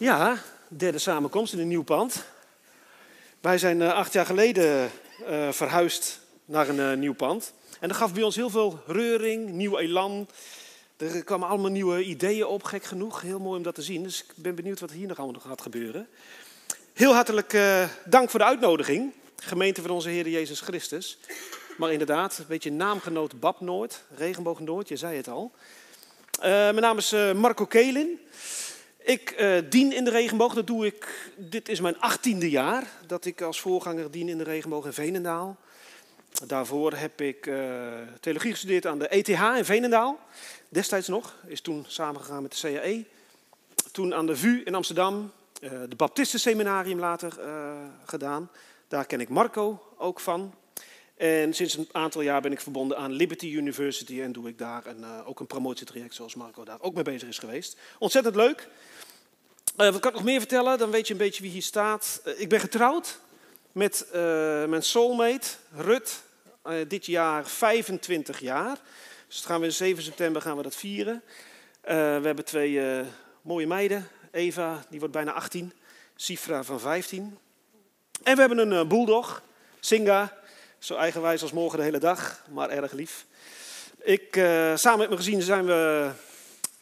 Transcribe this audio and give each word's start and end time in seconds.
Ja, 0.00 0.38
derde 0.68 0.98
samenkomst 0.98 1.52
in 1.52 1.58
een 1.58 1.68
nieuw 1.68 1.82
pand. 1.82 2.24
Wij 3.40 3.58
zijn 3.58 3.80
uh, 3.80 3.92
acht 3.92 4.12
jaar 4.12 4.26
geleden 4.26 4.90
uh, 5.28 5.52
verhuisd 5.52 6.20
naar 6.44 6.68
een 6.68 6.76
uh, 6.76 6.92
nieuw 6.92 7.14
pand. 7.14 7.52
En 7.80 7.88
dat 7.88 7.96
gaf 7.96 8.14
bij 8.14 8.22
ons 8.22 8.36
heel 8.36 8.50
veel 8.50 8.80
reuring, 8.86 9.50
nieuw 9.50 9.78
elan. 9.78 10.28
Er 10.96 11.24
kwamen 11.24 11.48
allemaal 11.48 11.70
nieuwe 11.70 12.02
ideeën 12.04 12.46
op, 12.46 12.62
gek 12.62 12.84
genoeg. 12.84 13.20
Heel 13.20 13.38
mooi 13.38 13.56
om 13.56 13.62
dat 13.62 13.74
te 13.74 13.82
zien. 13.82 14.02
Dus 14.02 14.20
ik 14.22 14.32
ben 14.34 14.54
benieuwd 14.54 14.80
wat 14.80 14.90
hier 14.90 15.06
nog 15.06 15.18
allemaal 15.18 15.40
gaat 15.40 15.62
gebeuren. 15.62 16.08
Heel 16.92 17.14
hartelijk 17.14 17.58
dank 18.04 18.30
voor 18.30 18.40
de 18.40 18.46
uitnodiging. 18.46 19.12
Gemeente 19.36 19.82
van 19.82 19.90
onze 19.90 20.08
Heer 20.08 20.28
Jezus 20.28 20.60
Christus. 20.60 21.18
Maar 21.76 21.92
inderdaad, 21.92 22.38
een 22.38 22.44
beetje 22.48 22.72
naamgenoot 22.72 23.40
Bab 23.40 23.60
Noord, 23.60 24.02
Regenboog 24.16 24.60
Noord, 24.60 24.88
je 24.88 24.96
zei 24.96 25.16
het 25.16 25.28
al. 25.28 25.52
mijn 26.40 26.80
naam 26.80 26.98
is 26.98 27.14
Marco 27.34 27.66
Kelin. 27.66 28.20
Ik 29.08 29.34
uh, 29.40 29.58
dien 29.68 29.92
in 29.92 30.04
de 30.04 30.10
regenboog, 30.10 30.54
dat 30.54 30.66
doe 30.66 30.86
ik, 30.86 31.30
dit 31.36 31.68
is 31.68 31.80
mijn 31.80 32.00
achttiende 32.00 32.50
jaar 32.50 32.86
dat 33.06 33.24
ik 33.24 33.40
als 33.40 33.60
voorganger 33.60 34.10
dien 34.10 34.28
in 34.28 34.38
de 34.38 34.44
regenboog 34.44 34.84
in 34.84 34.92
Veenendaal. 34.92 35.56
Daarvoor 36.46 36.92
heb 36.92 37.20
ik 37.20 37.46
uh, 37.46 37.92
theologie 38.20 38.50
gestudeerd 38.50 38.86
aan 38.86 38.98
de 38.98 39.08
ETH 39.08 39.28
in 39.28 39.64
Veenendaal, 39.64 40.18
destijds 40.68 41.08
nog, 41.08 41.34
is 41.46 41.60
toen 41.60 41.84
samengegaan 41.86 42.42
met 42.42 42.52
de 42.52 42.58
CAE. 42.60 43.04
Toen 43.92 44.14
aan 44.14 44.26
de 44.26 44.36
VU 44.36 44.62
in 44.64 44.74
Amsterdam, 44.74 45.32
uh, 45.60 45.70
de 45.88 45.96
Baptistenseminarium 45.96 46.98
later 46.98 47.38
gedaan. 48.04 48.50
Daar 48.88 49.06
ken 49.06 49.20
ik 49.20 49.28
Marco 49.28 49.82
ook 49.96 50.20
van. 50.20 50.54
En 51.16 51.54
sinds 51.54 51.76
een 51.76 51.88
aantal 51.92 52.20
jaar 52.20 52.40
ben 52.40 52.52
ik 52.52 52.60
verbonden 52.60 52.96
aan 52.96 53.12
Liberty 53.12 53.46
University 53.46 54.20
en 54.20 54.32
doe 54.32 54.48
ik 54.48 54.58
daar 54.58 54.86
een, 54.86 55.24
ook 55.24 55.40
een 55.40 55.46
promotietraject 55.46 56.14
zoals 56.14 56.34
Marco 56.34 56.64
daar 56.64 56.80
ook 56.80 56.94
mee 56.94 57.04
bezig 57.04 57.28
is 57.28 57.38
geweest. 57.38 57.76
Ontzettend 57.98 58.36
leuk. 58.36 58.68
Uh, 59.78 59.90
wat 59.90 60.00
kan 60.00 60.10
ik 60.10 60.16
nog 60.16 60.24
meer 60.24 60.38
vertellen? 60.38 60.78
Dan 60.78 60.90
weet 60.90 61.06
je 61.06 61.12
een 61.12 61.18
beetje 61.18 61.42
wie 61.42 61.50
hier 61.50 61.62
staat. 61.62 62.20
Uh, 62.24 62.40
ik 62.40 62.48
ben 62.48 62.60
getrouwd 62.60 63.18
met 63.72 64.06
uh, 64.06 64.12
mijn 64.64 64.82
soulmate, 64.82 65.48
Rut. 65.76 66.22
dit 66.88 67.06
jaar 67.06 67.46
25 67.46 68.40
jaar. 68.40 68.78
Dus 69.28 69.44
gaan 69.44 69.60
we 69.60 69.70
7 69.70 70.02
september 70.02 70.42
gaan 70.42 70.56
we 70.56 70.62
dat 70.62 70.74
vieren. 70.74 71.22
we 71.82 72.20
hebben 72.22 72.44
twee 72.44 73.04
mooie 73.42 73.66
meiden. 73.66 74.08
Eva, 74.30 74.84
die 74.90 74.98
wordt 74.98 75.14
bijna 75.14 75.32
18. 75.32 75.72
Sifra 76.16 76.62
van 76.62 76.80
15. 76.80 77.38
En 78.22 78.34
we 78.34 78.40
hebben 78.40 78.70
een 78.70 78.88
bulldog, 78.88 79.42
Singa. 79.80 80.36
Zo 80.78 80.94
eigenwijs 80.94 81.42
als 81.42 81.52
morgen 81.52 81.78
de 81.78 81.84
hele 81.84 81.98
dag, 81.98 82.42
maar 82.50 82.70
erg 82.70 82.92
lief. 82.92 83.26
Ik, 84.02 84.28
samen 84.74 84.98
met 84.98 85.08
mijn 85.08 85.20
gezin 85.22 85.42
zijn 85.42 85.66
we 85.66 86.10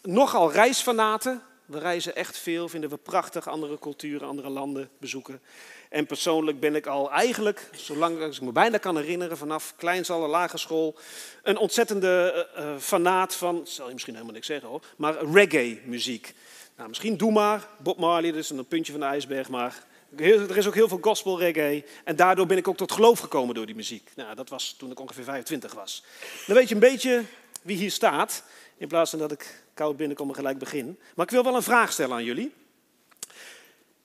nogal 0.02 0.52
reisfanaten. 0.52 1.42
We 1.66 1.78
reizen 1.78 2.16
echt 2.16 2.38
veel, 2.38 2.68
vinden 2.68 2.90
we 2.90 2.96
prachtig, 2.96 3.48
andere 3.48 3.78
culturen, 3.78 4.28
andere 4.28 4.48
landen 4.48 4.88
bezoeken. 4.98 5.40
En 5.88 6.06
persoonlijk 6.06 6.60
ben 6.60 6.74
ik 6.74 6.86
al 6.86 7.10
eigenlijk, 7.10 7.68
zolang 7.74 8.22
ik 8.22 8.40
me 8.40 8.52
bijna 8.52 8.78
kan 8.78 8.96
herinneren, 8.96 9.36
vanaf 9.36 9.74
kleinzal 9.76 10.24
en 10.24 10.30
lagere 10.30 10.58
school, 10.58 10.96
een 11.42 11.56
ontzettende 11.56 12.46
uh, 12.58 12.76
fanaat 12.78 13.34
van, 13.34 13.60
zal 13.64 13.86
je 13.86 13.92
misschien 13.92 14.14
helemaal 14.14 14.34
niks 14.34 14.46
zeggen 14.46 14.68
hoor, 14.68 14.82
maar 14.96 15.24
reggae-muziek. 15.24 16.34
Nou, 16.76 16.88
misschien 16.88 17.16
doe 17.16 17.32
maar, 17.32 17.68
Bob 17.78 17.98
Marley, 17.98 18.30
dat 18.30 18.40
is 18.40 18.50
een 18.50 18.66
puntje 18.66 18.92
van 18.92 19.00
de 19.00 19.06
ijsberg, 19.06 19.48
maar 19.48 19.84
er 20.16 20.56
is 20.56 20.66
ook 20.66 20.74
heel 20.74 20.88
veel 20.88 20.98
gospel 21.00 21.38
reggae. 21.38 21.84
En 22.04 22.16
daardoor 22.16 22.46
ben 22.46 22.56
ik 22.56 22.68
ook 22.68 22.76
tot 22.76 22.92
geloof 22.92 23.18
gekomen 23.18 23.54
door 23.54 23.66
die 23.66 23.74
muziek. 23.74 24.10
Nou, 24.16 24.34
dat 24.34 24.48
was 24.48 24.74
toen 24.78 24.90
ik 24.90 25.00
ongeveer 25.00 25.24
25 25.24 25.74
was. 25.74 26.04
Dan 26.46 26.56
weet 26.56 26.68
je 26.68 26.74
een 26.74 26.80
beetje 26.80 27.24
wie 27.62 27.76
hier 27.76 27.90
staat, 27.90 28.42
in 28.76 28.88
plaats 28.88 29.10
van 29.10 29.18
dat 29.18 29.32
ik 29.32 29.64
koud 29.74 29.96
binnenkom 29.96 30.28
en 30.28 30.34
gelijk 30.34 30.58
begin. 30.58 30.98
Maar 31.14 31.26
ik 31.26 31.32
wil 31.32 31.44
wel 31.44 31.54
een 31.54 31.62
vraag 31.62 31.92
stellen 31.92 32.16
aan 32.16 32.24
jullie. 32.24 32.52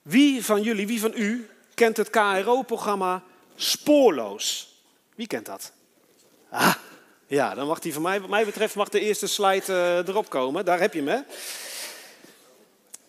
Wie 0.01 0.45
van 0.45 0.61
jullie, 0.61 0.87
wie 0.87 0.99
van 0.99 1.13
u 1.15 1.49
kent 1.73 1.97
het 1.97 2.09
KRO-programma 2.09 3.23
Spoorloos? 3.55 4.75
Wie 5.15 5.27
kent 5.27 5.45
dat? 5.45 5.71
Ah, 6.49 6.75
ja, 7.27 7.55
dan 7.55 7.67
mag 7.67 7.79
die 7.79 7.93
van 7.93 8.01
mij, 8.01 8.21
wat 8.21 8.29
mij 8.29 8.45
betreft, 8.45 8.75
mag 8.75 8.89
de 8.89 8.99
eerste 8.99 9.27
slide 9.27 9.63
uh, 9.67 10.07
erop 10.07 10.29
komen. 10.29 10.65
Daar 10.65 10.79
heb 10.79 10.93
je 10.93 10.99
hem, 10.99 11.07
hè? 11.07 11.19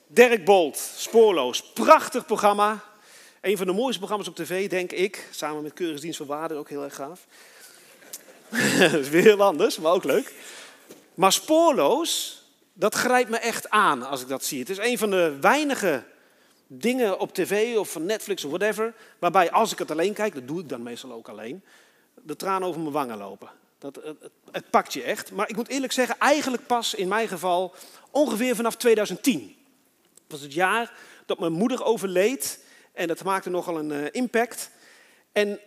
Dirk 0.07 0.45
Bolt, 0.45 0.77
Spoorloos. 0.97 1.63
Prachtig 1.63 2.27
programma. 2.27 2.85
Een 3.41 3.57
van 3.57 3.67
de 3.67 3.73
mooiste 3.73 3.99
programma's 3.99 4.29
op 4.29 4.37
tv, 4.37 4.69
denk 4.69 4.93
ik. 4.93 5.29
Samen 5.31 5.63
met 5.63 5.73
Keuringsdienst 5.73 6.19
van 6.19 6.27
Waarden, 6.27 6.57
ook 6.59 6.69
heel 6.69 6.85
erg 6.85 6.95
gaaf. 6.95 7.27
dat 8.79 8.93
is 8.93 9.09
weer 9.17 9.23
heel 9.23 9.43
anders, 9.43 9.79
maar 9.79 9.93
ook 9.93 10.05
leuk. 10.05 10.33
Maar 11.15 11.33
Spoorloos, 11.33 12.43
dat 12.73 12.95
grijpt 12.95 13.31
me 13.31 13.37
echt 13.37 13.71
aan 13.71 14.03
als 14.03 14.23
ik 14.23 14.29
dat 14.29 14.45
zie. 14.45 14.59
Het 14.59 14.71
is 14.71 14.79
een 14.79 14.99
van 14.99 15.11
de 15.11 15.37
weinige 15.41 16.05
dingen 16.67 17.19
op 17.19 17.35
tv 17.35 17.77
of 17.77 17.91
van 17.91 18.05
Netflix 18.05 18.45
of 18.45 18.51
whatever, 18.51 18.95
waarbij 19.19 19.51
als 19.51 19.73
ik 19.73 19.79
het 19.79 19.91
alleen 19.91 20.13
kijk, 20.13 20.35
dat 20.35 20.49
doe 20.49 20.61
ik 20.61 20.69
dan 20.69 20.83
meestal 20.83 21.13
ook 21.13 21.29
alleen, 21.29 21.65
de 22.23 22.37
tranen 22.37 22.69
over 22.69 22.81
mijn 22.81 22.93
wangen 22.93 23.19
lopen. 23.19 23.51
Dat, 23.79 23.95
het, 23.95 24.31
het, 24.51 24.71
pakt 24.71 24.93
je 24.93 25.03
echt. 25.03 25.33
Maar 25.33 25.49
ik 25.49 25.57
moet 25.57 25.69
eerlijk 25.69 25.93
zeggen, 25.93 26.19
eigenlijk 26.19 26.67
pas 26.67 26.95
in 26.95 27.09
mijn 27.09 27.29
geval 27.29 27.75
ongeveer 28.11 28.57
vanaf 28.57 28.77
2010. 28.77 29.57
Dat 30.15 30.23
was 30.27 30.41
het 30.41 30.55
jaar 30.55 30.93
dat 31.27 31.39
mijn 31.39 31.53
moeder 31.53 31.85
overleed 31.85 32.65
en 32.93 33.09
dat 33.09 33.25
maakte 33.25 33.51
nogal 33.51 33.79
een 33.79 33.91
uh, 33.91 34.07
impact. 34.11 34.71
En 35.33 35.61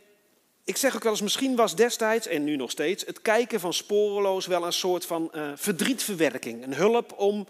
ik 0.66 0.78
zeg 0.78 0.96
ook 0.96 1.04
wel 1.04 1.12
eens, 1.12 1.22
misschien 1.22 1.56
was 1.56 1.76
destijds, 1.76 2.28
en 2.28 2.44
nu 2.44 2.56
nog 2.56 2.72
steeds, 2.72 3.06
het 3.06 3.22
kijken 3.22 3.60
van 3.60 3.74
sporeloos 3.74 4.46
wel 4.46 4.66
een 4.66 4.74
soort 4.74 5.06
van 5.06 5.32
uh, 5.36 5.52
verdrietverwerking. 5.56 6.64
Een 6.64 6.74
hulp 6.74 7.14
om 7.18 7.48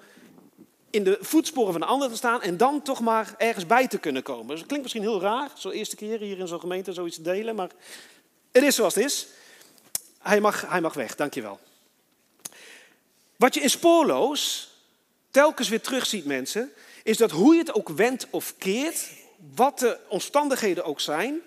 in 0.89 1.03
de 1.03 1.17
voetsporen 1.21 1.71
van 1.71 1.81
de 1.81 1.87
ander 1.87 2.09
te 2.09 2.15
staan 2.15 2.41
en 2.41 2.57
dan 2.57 2.81
toch 2.81 2.99
maar 2.99 3.35
ergens 3.37 3.65
bij 3.65 3.87
te 3.87 3.97
kunnen 3.97 4.23
komen. 4.23 4.47
Dus 4.47 4.57
dat 4.57 4.67
klinkt 4.67 4.83
misschien 4.83 5.09
heel 5.09 5.21
raar, 5.21 5.49
zo'n 5.53 5.71
eerste 5.71 5.95
keer 5.95 6.19
hier 6.19 6.39
in 6.39 6.47
zo'n 6.47 6.59
gemeente 6.59 6.93
zoiets 6.93 7.15
te 7.15 7.21
delen, 7.21 7.55
maar 7.55 7.69
het 8.51 8.63
is 8.63 8.75
zoals 8.75 8.95
het 8.95 9.05
is. 9.05 9.27
Hij 10.19 10.41
mag, 10.41 10.69
hij 10.69 10.81
mag 10.81 10.93
weg, 10.93 11.15
dankjewel. 11.15 11.59
Wat 13.35 13.53
je 13.53 13.59
in 13.59 13.69
spoorloos 13.69 14.69
telkens 15.31 15.69
weer 15.69 15.81
terugziet, 15.81 16.25
mensen, 16.25 16.71
is 17.03 17.17
dat 17.17 17.31
hoe 17.31 17.53
je 17.53 17.59
het 17.59 17.73
ook 17.73 17.89
wendt 17.89 18.27
of 18.29 18.53
keert, 18.57 19.09
wat 19.55 19.79
de 19.79 19.99
omstandigheden 20.07 20.83
ook 20.83 20.99
zijn, 20.99 21.41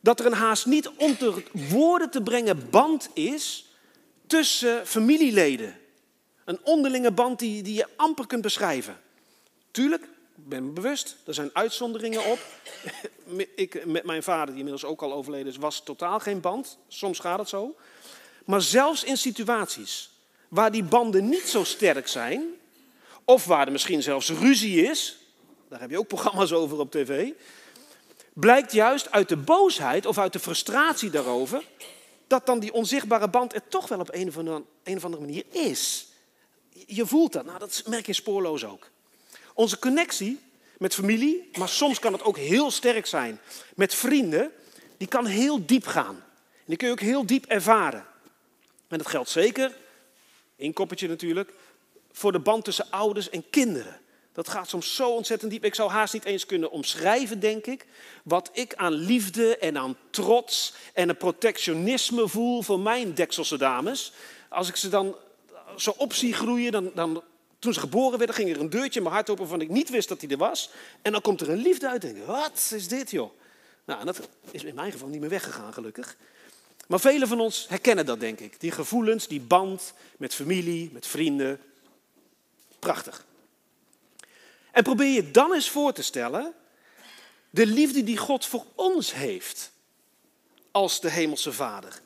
dat 0.00 0.20
er 0.20 0.26
een 0.26 0.32
haast 0.32 0.66
niet 0.66 0.90
onder 0.96 1.42
woorden 1.52 2.10
te 2.10 2.22
brengen 2.22 2.70
band 2.70 3.08
is 3.12 3.66
tussen 4.26 4.86
familieleden. 4.86 5.78
Een 6.44 6.58
onderlinge 6.62 7.12
band 7.12 7.38
die, 7.38 7.62
die 7.62 7.74
je 7.74 7.86
amper 7.96 8.26
kunt 8.26 8.42
beschrijven. 8.42 9.00
Tuurlijk, 9.70 10.02
ik 10.36 10.48
ben 10.48 10.66
me 10.66 10.72
bewust, 10.72 11.16
er 11.26 11.34
zijn 11.34 11.50
uitzonderingen 11.52 12.24
op. 12.24 12.38
Ik 13.56 13.86
met 13.86 14.04
mijn 14.04 14.22
vader, 14.22 14.46
die 14.46 14.64
inmiddels 14.64 14.84
ook 14.84 15.02
al 15.02 15.12
overleden 15.12 15.46
is, 15.46 15.56
was 15.56 15.82
totaal 15.82 16.20
geen 16.20 16.40
band. 16.40 16.78
Soms 16.88 17.18
gaat 17.18 17.38
het 17.38 17.48
zo. 17.48 17.76
Maar 18.44 18.62
zelfs 18.62 19.04
in 19.04 19.16
situaties 19.16 20.10
waar 20.48 20.72
die 20.72 20.84
banden 20.84 21.28
niet 21.28 21.48
zo 21.48 21.64
sterk 21.64 22.08
zijn, 22.08 22.44
of 23.24 23.44
waar 23.44 23.66
er 23.66 23.72
misschien 23.72 24.02
zelfs 24.02 24.30
ruzie 24.30 24.82
is, 24.82 25.16
daar 25.68 25.80
heb 25.80 25.90
je 25.90 25.98
ook 25.98 26.08
programma's 26.08 26.52
over 26.52 26.78
op 26.78 26.90
tv, 26.90 27.32
blijkt 28.38 28.72
juist 28.72 29.10
uit 29.10 29.28
de 29.28 29.36
boosheid 29.36 30.06
of 30.06 30.18
uit 30.18 30.32
de 30.32 30.38
frustratie 30.38 31.10
daarover, 31.10 31.62
dat 32.26 32.46
dan 32.46 32.58
die 32.58 32.72
onzichtbare 32.72 33.28
band 33.28 33.54
er 33.54 33.68
toch 33.68 33.88
wel 33.88 34.00
op 34.00 34.08
een 34.12 34.28
of 34.28 35.04
andere, 35.04 35.20
manier 35.20 35.44
is. 35.50 36.08
Je 36.86 37.06
voelt 37.06 37.32
dat, 37.32 37.44
nou 37.44 37.58
dat 37.58 37.82
merk 37.86 38.06
je 38.06 38.12
spoorloos 38.12 38.64
ook. 38.64 38.90
Onze 39.54 39.78
connectie 39.78 40.40
met 40.78 40.94
familie, 40.94 41.50
maar 41.58 41.68
soms 41.68 41.98
kan 41.98 42.12
het 42.12 42.22
ook 42.22 42.36
heel 42.36 42.70
sterk 42.70 43.06
zijn 43.06 43.40
met 43.76 43.94
vrienden, 43.94 44.52
die 44.96 45.08
kan 45.08 45.26
heel 45.26 45.66
diep 45.66 45.86
gaan. 45.86 46.24
En 46.34 46.64
die 46.64 46.76
kun 46.76 46.86
je 46.86 46.92
ook 46.92 47.00
heel 47.00 47.26
diep 47.26 47.44
ervaren. 47.46 48.06
En 48.88 48.98
dat 48.98 49.06
geldt 49.06 49.30
zeker, 49.30 49.76
in 50.56 50.72
koppertje 50.72 51.08
natuurlijk, 51.08 51.52
voor 52.12 52.32
de 52.32 52.38
band 52.38 52.64
tussen 52.64 52.90
ouders 52.90 53.30
en 53.30 53.50
kinderen. 53.50 54.00
Dat 54.36 54.48
gaat 54.48 54.68
soms 54.68 54.94
zo 54.94 55.10
ontzettend 55.10 55.50
diep. 55.50 55.64
Ik 55.64 55.74
zou 55.74 55.90
haast 55.90 56.12
niet 56.12 56.24
eens 56.24 56.46
kunnen 56.46 56.70
omschrijven, 56.70 57.40
denk 57.40 57.66
ik, 57.66 57.86
wat 58.22 58.50
ik 58.52 58.74
aan 58.74 58.92
liefde 58.92 59.58
en 59.58 59.78
aan 59.78 59.96
trots 60.10 60.74
en 60.92 61.08
een 61.08 61.16
protectionisme 61.16 62.28
voel 62.28 62.62
voor 62.62 62.80
mijn 62.80 63.14
Dekselse 63.14 63.56
dames. 63.56 64.12
Als 64.48 64.68
ik 64.68 64.76
ze 64.76 64.88
dan 64.88 65.16
zo 65.76 65.94
op 65.96 66.12
zie 66.12 66.34
groeien, 66.34 66.72
dan, 66.72 66.90
dan, 66.94 67.22
toen 67.58 67.72
ze 67.72 67.80
geboren 67.80 68.18
werden, 68.18 68.36
ging 68.36 68.50
er 68.50 68.60
een 68.60 68.70
deurtje 68.70 68.98
in 68.98 69.02
mijn 69.02 69.14
hart 69.14 69.30
open 69.30 69.42
waarvan 69.42 69.60
ik 69.60 69.68
niet 69.68 69.90
wist 69.90 70.08
dat 70.08 70.20
hij 70.20 70.30
er 70.30 70.36
was. 70.36 70.70
En 71.02 71.12
dan 71.12 71.20
komt 71.20 71.40
er 71.40 71.50
een 71.50 71.62
liefde 71.62 71.88
uit 71.88 72.04
en 72.04 72.14
denk 72.14 72.26
wat 72.26 72.72
is 72.74 72.88
dit 72.88 73.10
joh? 73.10 73.30
Nou, 73.84 74.04
dat 74.04 74.28
is 74.50 74.64
in 74.64 74.74
mijn 74.74 74.92
geval 74.92 75.08
niet 75.08 75.20
meer 75.20 75.28
weggegaan, 75.28 75.72
gelukkig. 75.72 76.16
Maar 76.86 77.00
velen 77.00 77.28
van 77.28 77.40
ons 77.40 77.66
herkennen 77.68 78.06
dat, 78.06 78.20
denk 78.20 78.40
ik. 78.40 78.60
Die 78.60 78.70
gevoelens, 78.70 79.28
die 79.28 79.40
band 79.40 79.92
met 80.16 80.34
familie, 80.34 80.90
met 80.92 81.06
vrienden. 81.06 81.60
Prachtig. 82.78 83.24
En 84.76 84.82
probeer 84.82 85.12
je 85.12 85.30
dan 85.30 85.52
eens 85.52 85.70
voor 85.70 85.92
te 85.92 86.02
stellen 86.02 86.54
de 87.50 87.66
liefde 87.66 88.04
die 88.04 88.16
God 88.16 88.46
voor 88.46 88.64
ons 88.74 89.14
heeft 89.14 89.72
als 90.70 91.00
de 91.00 91.10
hemelse 91.10 91.52
Vader. 91.52 92.00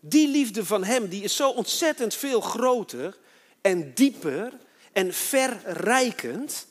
Die 0.00 0.28
liefde 0.28 0.64
van 0.64 0.84
Hem, 0.84 1.08
die 1.08 1.22
is 1.22 1.36
zo 1.36 1.50
ontzettend 1.50 2.14
veel 2.14 2.40
groter 2.40 3.18
en 3.60 3.94
dieper 3.94 4.52
en 4.92 5.14
verrijkend 5.14 6.66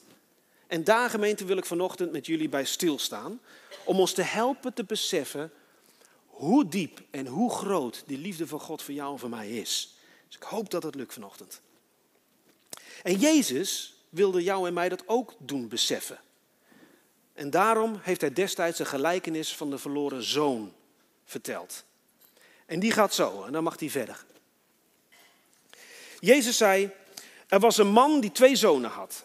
En 0.68 0.84
daar, 0.84 1.10
gemeente, 1.10 1.46
wil 1.46 1.58
ik 1.58 1.66
vanochtend 1.66 2.12
met 2.12 2.26
jullie 2.26 2.50
bij 2.50 2.66
stilstaan. 2.66 3.42
Om 3.84 4.00
ons 4.00 4.14
te 4.14 4.22
helpen 4.22 4.74
te 4.74 4.84
beseffen 4.84 5.52
hoe 6.26 6.68
diep 6.68 7.02
en 7.12 7.28
hoe 7.28 7.52
groot 7.52 8.04
die 8.06 8.18
liefde 8.18 8.48
van 8.48 8.60
God 8.60 8.82
voor 8.82 8.94
jou 8.94 9.14
en 9.14 9.20
voor 9.20 9.30
mij 9.30 9.50
is. 9.50 9.96
Dus 10.28 10.36
ik 10.36 10.44
hoop 10.44 10.70
dat 10.70 10.84
het 10.84 10.96
lukt 10.96 11.14
vanochtend. 11.14 11.62
En 13.04 13.20
Jezus 13.20 13.97
wilde 14.18 14.44
jou 14.44 14.68
en 14.68 14.74
mij 14.74 14.90
dat 14.90 15.04
ook 15.06 15.34
doen 15.38 15.68
beseffen. 15.68 16.20
En 17.34 17.50
daarom 17.50 18.00
heeft 18.02 18.22
hij 18.22 18.34
destijds 18.34 18.80
een 18.80 18.86
gelijkenis 18.86 19.56
van 19.56 19.70
de 19.70 19.78
verloren 19.78 20.24
zoon 20.24 20.74
verteld. 21.26 21.84
En 22.66 22.80
die 22.80 22.92
gaat 22.92 23.14
zo, 23.14 23.44
en 23.44 23.52
dan 23.52 23.64
mag 23.64 23.80
hij 23.80 23.90
verder. 23.90 24.26
Jezus 26.20 26.58
zei, 26.58 26.92
er 27.48 27.60
was 27.60 27.78
een 27.78 27.88
man 27.88 28.20
die 28.20 28.32
twee 28.32 28.56
zonen 28.56 28.90
had. 28.90 29.24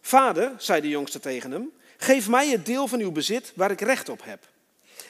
Vader, 0.00 0.52
zei 0.58 0.80
de 0.80 0.88
jongste 0.88 1.20
tegen 1.20 1.50
hem, 1.50 1.72
geef 1.96 2.28
mij 2.28 2.48
het 2.48 2.66
deel 2.66 2.86
van 2.86 3.00
uw 3.00 3.12
bezit 3.12 3.52
waar 3.54 3.70
ik 3.70 3.80
recht 3.80 4.08
op 4.08 4.24
heb. 4.24 4.48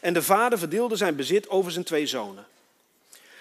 En 0.01 0.13
de 0.13 0.23
vader 0.23 0.59
verdeelde 0.59 0.97
zijn 0.97 1.17
bezit 1.17 1.49
over 1.49 1.73
zijn 1.73 1.85
twee 1.85 2.07
zonen. 2.07 2.47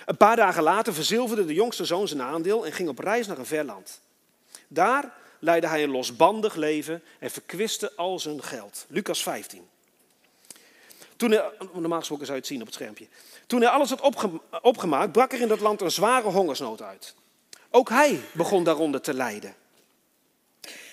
Een 0.05 0.17
paar 0.17 0.35
dagen 0.35 0.63
later 0.63 0.93
verzilverde 0.93 1.45
de 1.45 1.53
jongste 1.53 1.85
zoon 1.85 2.07
zijn 2.07 2.21
aandeel 2.21 2.65
en 2.65 2.71
ging 2.71 2.89
op 2.89 2.99
reis 2.99 3.27
naar 3.27 3.37
een 3.37 3.45
ver 3.45 3.63
land. 3.63 3.99
Daar 4.67 5.13
leidde 5.39 5.67
hij 5.67 5.83
een 5.83 5.89
losbandig 5.89 6.55
leven 6.55 7.03
en 7.19 7.31
verkwiste 7.31 7.91
al 7.95 8.19
zijn 8.19 8.43
geld. 8.43 8.85
Lucas 8.89 9.23
15. 9.23 9.67
Toen 11.15 11.39
normaal 11.73 11.99
gesproken 11.99 12.25
zou 12.25 12.37
je 12.37 12.43
het 12.43 12.51
zien 12.51 12.59
op 12.59 12.65
het 12.65 12.75
schermpje. 12.75 13.07
Toen 13.47 13.61
hij 13.61 13.69
alles 13.69 13.89
had 13.89 14.01
opgemaakt, 14.61 15.11
brak 15.11 15.33
er 15.33 15.41
in 15.41 15.47
dat 15.47 15.59
land 15.59 15.81
een 15.81 15.91
zware 15.91 16.29
hongersnood 16.29 16.81
uit. 16.81 17.15
Ook 17.69 17.89
hij 17.89 18.21
begon 18.31 18.63
daaronder 18.63 19.01
te 19.01 19.13
lijden. 19.13 19.55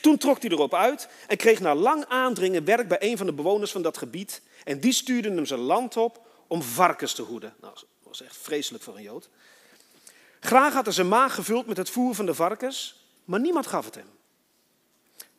Toen 0.03 0.17
trok 0.17 0.43
hij 0.43 0.51
erop 0.51 0.75
uit 0.75 1.09
en 1.27 1.37
kreeg 1.37 1.61
na 1.61 1.75
lang 1.75 2.05
aandringen 2.09 2.65
werk 2.65 2.89
bij 2.89 2.99
een 3.01 3.17
van 3.17 3.27
de 3.27 3.33
bewoners 3.33 3.71
van 3.71 3.83
dat 3.83 3.99
gebied. 3.99 4.43
En 4.65 4.81
die 4.81 4.93
stuurde 4.93 5.31
hem 5.31 5.47
zijn 5.47 5.61
land 5.61 5.97
op 5.97 6.27
om 6.47 6.63
varkens 6.63 7.15
te 7.15 7.23
hoeden. 7.23 7.55
Nou, 7.61 7.75
dat 7.75 7.87
was 8.03 8.23
echt 8.23 8.37
vreselijk 8.37 8.85
voor 8.85 8.97
een 8.97 9.03
Jood. 9.03 9.29
Graag 10.41 10.73
had 10.73 10.85
hij 10.85 10.95
zijn 10.95 11.09
maag 11.09 11.35
gevuld 11.35 11.67
met 11.67 11.77
het 11.77 11.91
voer 11.91 12.15
van 12.15 12.27
de 12.27 12.35
varkens, 12.35 13.05
maar 13.25 13.41
niemand 13.41 13.67
gaf 13.67 13.85
het 13.85 13.95
hem. 13.95 14.09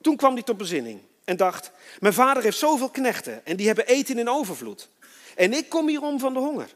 Toen 0.03 0.15
kwam 0.15 0.33
hij 0.33 0.43
tot 0.43 0.57
bezinning 0.57 1.01
en 1.23 1.37
dacht: 1.37 1.71
Mijn 1.99 2.13
vader 2.13 2.43
heeft 2.43 2.57
zoveel 2.57 2.89
knechten 2.89 3.45
en 3.45 3.55
die 3.55 3.67
hebben 3.67 3.87
eten 3.87 4.17
in 4.17 4.29
overvloed. 4.29 4.89
En 5.35 5.53
ik 5.53 5.69
kom 5.69 5.87
hier 5.87 6.01
om 6.01 6.19
van 6.19 6.33
de 6.33 6.39
honger. 6.39 6.73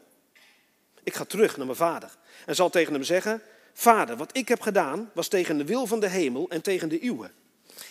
Ik 1.02 1.14
ga 1.14 1.24
terug 1.24 1.56
naar 1.56 1.66
mijn 1.66 1.78
vader 1.78 2.16
en 2.46 2.54
zal 2.54 2.70
tegen 2.70 2.92
hem 2.92 3.02
zeggen: 3.02 3.42
Vader, 3.72 4.16
wat 4.16 4.36
ik 4.36 4.48
heb 4.48 4.60
gedaan 4.60 5.10
was 5.14 5.28
tegen 5.28 5.58
de 5.58 5.64
wil 5.64 5.86
van 5.86 6.00
de 6.00 6.08
hemel 6.08 6.50
en 6.50 6.62
tegen 6.62 6.88
de 6.88 7.04
uwe. 7.04 7.30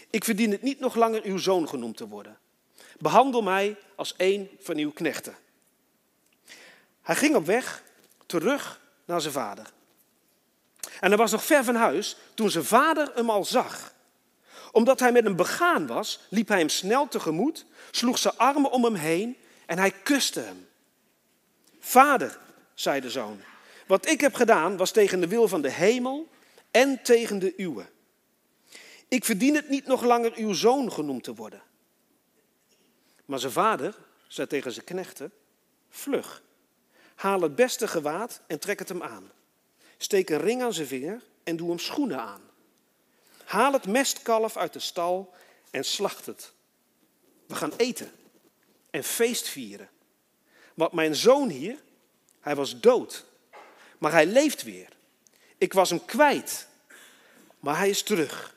Ik 0.09 0.23
verdien 0.23 0.51
het 0.51 0.61
niet 0.61 0.79
nog 0.79 0.95
langer 0.95 1.23
uw 1.23 1.37
zoon 1.37 1.67
genoemd 1.67 1.97
te 1.97 2.07
worden. 2.07 2.37
Behandel 2.99 3.41
mij 3.41 3.77
als 3.95 4.13
een 4.17 4.49
van 4.59 4.77
uw 4.77 4.91
knechten. 4.91 5.35
Hij 7.01 7.15
ging 7.15 7.35
op 7.35 7.45
weg 7.45 7.83
terug 8.25 8.81
naar 9.05 9.21
zijn 9.21 9.33
vader. 9.33 9.65
En 10.99 11.07
hij 11.07 11.17
was 11.17 11.31
nog 11.31 11.43
ver 11.45 11.63
van 11.63 11.75
huis 11.75 12.17
toen 12.33 12.49
zijn 12.49 12.63
vader 12.63 13.11
hem 13.15 13.29
al 13.29 13.45
zag. 13.45 13.95
Omdat 14.71 14.99
hij 14.99 15.11
met 15.11 15.23
hem 15.23 15.35
begaan 15.35 15.87
was, 15.87 16.19
liep 16.29 16.47
hij 16.47 16.59
hem 16.59 16.69
snel 16.69 17.07
tegemoet, 17.07 17.65
sloeg 17.91 18.17
zijn 18.17 18.37
armen 18.37 18.71
om 18.71 18.83
hem 18.83 18.95
heen 18.95 19.37
en 19.65 19.77
hij 19.77 19.91
kuste 19.91 20.39
hem. 20.39 20.67
Vader, 21.79 22.39
zei 22.73 23.01
de 23.01 23.09
zoon, 23.09 23.39
wat 23.87 24.09
ik 24.09 24.21
heb 24.21 24.33
gedaan 24.33 24.77
was 24.77 24.91
tegen 24.91 25.19
de 25.19 25.27
wil 25.27 25.47
van 25.47 25.61
de 25.61 25.71
hemel 25.71 26.27
en 26.71 27.03
tegen 27.03 27.39
de 27.39 27.53
uwe. 27.57 27.85
Ik 29.07 29.25
verdien 29.25 29.55
het 29.55 29.69
niet 29.69 29.85
nog 29.85 30.03
langer 30.03 30.33
uw 30.35 30.53
zoon 30.53 30.91
genoemd 30.91 31.23
te 31.23 31.35
worden. 31.35 31.61
Maar 33.25 33.39
zijn 33.39 33.51
vader 33.51 33.95
zei 34.27 34.47
tegen 34.47 34.71
zijn 34.71 34.85
knechten: 34.85 35.31
Vlug, 35.89 36.43
haal 37.15 37.41
het 37.41 37.55
beste 37.55 37.87
gewaad 37.87 38.41
en 38.47 38.59
trek 38.59 38.79
het 38.79 38.89
hem 38.89 39.03
aan. 39.03 39.31
Steek 39.97 40.29
een 40.29 40.39
ring 40.39 40.63
aan 40.63 40.73
zijn 40.73 40.87
vinger 40.87 41.23
en 41.43 41.55
doe 41.55 41.69
hem 41.69 41.79
schoenen 41.79 42.19
aan. 42.19 42.41
Haal 43.47 43.73
het 43.73 43.87
mestkalf 43.87 44.57
uit 44.57 44.73
de 44.73 44.79
stal 44.79 45.33
en 45.71 45.85
slacht 45.85 46.25
het. 46.25 46.51
We 47.45 47.55
gaan 47.55 47.73
eten 47.77 48.11
en 48.89 49.03
feest 49.03 49.47
vieren. 49.47 49.89
Want 50.73 50.91
mijn 50.91 51.15
zoon 51.15 51.49
hier, 51.49 51.83
hij 52.39 52.55
was 52.55 52.79
dood, 52.79 53.25
maar 53.97 54.11
hij 54.11 54.25
leeft 54.25 54.63
weer. 54.63 54.89
Ik 55.57 55.73
was 55.73 55.89
hem 55.89 56.05
kwijt, 56.05 56.67
maar 57.59 57.77
hij 57.77 57.89
is 57.89 58.03
terug. 58.03 58.55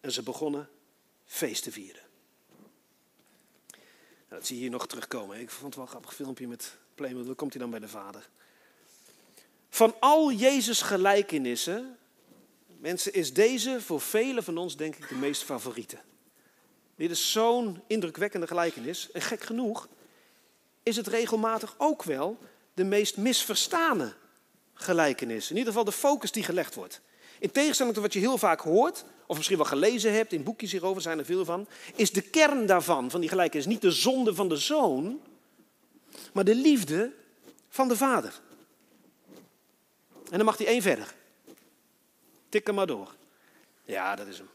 En 0.00 0.12
ze 0.12 0.22
begonnen 0.22 0.68
feest 1.26 1.62
te 1.62 1.72
vieren. 1.72 2.02
Nou, 3.70 4.40
dat 4.40 4.46
zie 4.46 4.56
je 4.56 4.62
hier 4.62 4.70
nog 4.70 4.86
terugkomen. 4.86 5.40
Ik 5.40 5.50
vond 5.50 5.64
het 5.64 5.74
wel 5.74 5.84
een 5.84 5.90
grappig 5.90 6.14
filmpje 6.14 6.48
met 6.48 6.76
Playmobil. 6.94 7.26
Dan 7.26 7.34
komt 7.34 7.52
hij 7.52 7.60
dan 7.60 7.70
bij 7.70 7.80
de 7.80 7.88
vader. 7.88 8.28
Van 9.68 9.94
al 10.00 10.32
Jezus' 10.32 10.82
gelijkenissen, 10.82 11.98
mensen, 12.84 13.12
is 13.12 13.32
deze 13.32 13.80
voor 13.80 14.00
velen 14.00 14.44
van 14.44 14.56
ons 14.56 14.76
denk 14.76 14.96
ik 14.96 15.08
de 15.08 15.14
meest 15.14 15.42
favoriete. 15.42 15.98
Dit 16.96 17.10
is 17.10 17.32
zo'n 17.32 17.82
indrukwekkende 17.86 18.46
gelijkenis. 18.46 19.10
En 19.10 19.20
gek 19.20 19.42
genoeg 19.42 19.88
is 20.82 20.96
het 20.96 21.06
regelmatig 21.06 21.74
ook 21.78 22.02
wel 22.02 22.38
de 22.74 22.84
meest 22.84 23.16
misverstane 23.16 24.14
gelijkenis. 24.74 25.50
In 25.50 25.56
ieder 25.56 25.72
geval 25.72 25.84
de 25.84 25.92
focus 25.92 26.32
die 26.32 26.42
gelegd 26.42 26.74
wordt. 26.74 27.00
In 27.38 27.50
tegenstelling 27.50 27.94
tot 27.94 28.04
wat 28.04 28.12
je 28.12 28.18
heel 28.18 28.38
vaak 28.38 28.60
hoort, 28.60 29.04
of 29.26 29.36
misschien 29.36 29.58
wel 29.58 29.66
gelezen 29.66 30.12
hebt, 30.12 30.32
in 30.32 30.42
boekjes 30.42 30.72
hierover 30.72 31.02
zijn 31.02 31.18
er 31.18 31.24
veel 31.24 31.44
van, 31.44 31.68
is 31.94 32.12
de 32.12 32.22
kern 32.22 32.66
daarvan, 32.66 33.10
van 33.10 33.20
die 33.20 33.28
gelijkenis, 33.28 33.66
niet 33.66 33.82
de 33.82 33.90
zonde 33.90 34.34
van 34.34 34.48
de 34.48 34.56
zoon, 34.56 35.20
maar 36.32 36.44
de 36.44 36.54
liefde 36.54 37.12
van 37.68 37.88
de 37.88 37.96
vader. 37.96 38.40
En 40.30 40.36
dan 40.36 40.44
mag 40.44 40.56
hij 40.56 40.66
één 40.66 40.82
verder. 40.82 41.14
Tik 42.54 42.72
maar 42.72 42.86
door. 42.86 43.14
Ja, 43.84 44.16
dat 44.16 44.26
is 44.26 44.38
hem. 44.38 44.48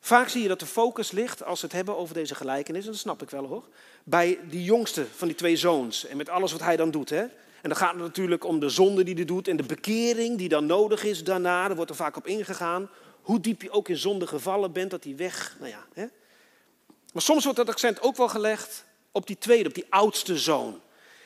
Vaak 0.00 0.28
zie 0.28 0.42
je 0.42 0.48
dat 0.48 0.60
de 0.60 0.66
focus 0.66 1.10
ligt, 1.10 1.44
als 1.44 1.60
we 1.60 1.66
het 1.66 1.76
hebben 1.76 1.96
over 1.96 2.14
deze 2.14 2.34
gelijkenis, 2.34 2.84
en 2.84 2.90
dat 2.90 3.00
snap 3.00 3.22
ik 3.22 3.30
wel 3.30 3.44
hoor, 3.46 3.64
bij 4.04 4.38
die 4.48 4.64
jongste 4.64 5.06
van 5.16 5.28
die 5.28 5.36
twee 5.36 5.56
zoons 5.56 6.06
en 6.06 6.16
met 6.16 6.28
alles 6.28 6.52
wat 6.52 6.60
hij 6.60 6.76
dan 6.76 6.90
doet. 6.90 7.10
Hè? 7.10 7.20
En 7.20 7.68
dan 7.68 7.76
gaat 7.76 7.92
het 7.92 8.02
natuurlijk 8.02 8.44
om 8.44 8.60
de 8.60 8.68
zonde 8.68 9.02
die 9.02 9.14
hij 9.14 9.24
doet 9.24 9.48
en 9.48 9.56
de 9.56 9.62
bekering 9.62 10.38
die 10.38 10.48
dan 10.48 10.66
nodig 10.66 11.04
is 11.04 11.24
daarna. 11.24 11.66
Daar 11.66 11.76
wordt 11.76 11.90
er 11.90 11.96
vaak 11.96 12.16
op 12.16 12.26
ingegaan. 12.26 12.90
Hoe 13.22 13.40
diep 13.40 13.62
je 13.62 13.70
ook 13.70 13.88
in 13.88 13.96
zonde 13.96 14.26
gevallen 14.26 14.72
bent, 14.72 14.90
dat 14.90 15.02
die 15.02 15.16
weg. 15.16 15.56
Nou 15.58 15.70
ja, 15.70 15.86
hè? 15.92 16.06
Maar 17.12 17.22
soms 17.22 17.44
wordt 17.44 17.58
dat 17.58 17.68
accent 17.68 18.02
ook 18.02 18.16
wel 18.16 18.28
gelegd 18.28 18.84
op 19.12 19.26
die 19.26 19.38
tweede, 19.38 19.68
op 19.68 19.74
die 19.74 19.86
oudste 19.88 20.38
zoon. 20.38 20.80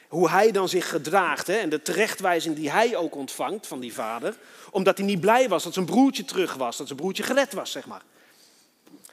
Hoe 0.08 0.30
hij 0.30 0.50
dan 0.50 0.68
zich 0.68 0.88
gedraagt 0.88 1.46
hè? 1.46 1.54
en 1.54 1.68
de 1.68 1.82
terechtwijzing 1.82 2.56
die 2.56 2.70
hij 2.70 2.96
ook 2.96 3.14
ontvangt 3.14 3.66
van 3.66 3.80
die 3.80 3.94
vader. 3.94 4.36
Omdat 4.70 4.98
hij 4.98 5.06
niet 5.06 5.20
blij 5.20 5.48
was 5.48 5.62
dat 5.64 5.74
zijn 5.74 5.86
broertje 5.86 6.24
terug 6.24 6.54
was, 6.54 6.76
dat 6.76 6.86
zijn 6.86 6.98
broertje 6.98 7.22
gered 7.22 7.52
was, 7.52 7.70
zeg 7.70 7.86
maar. 7.86 8.02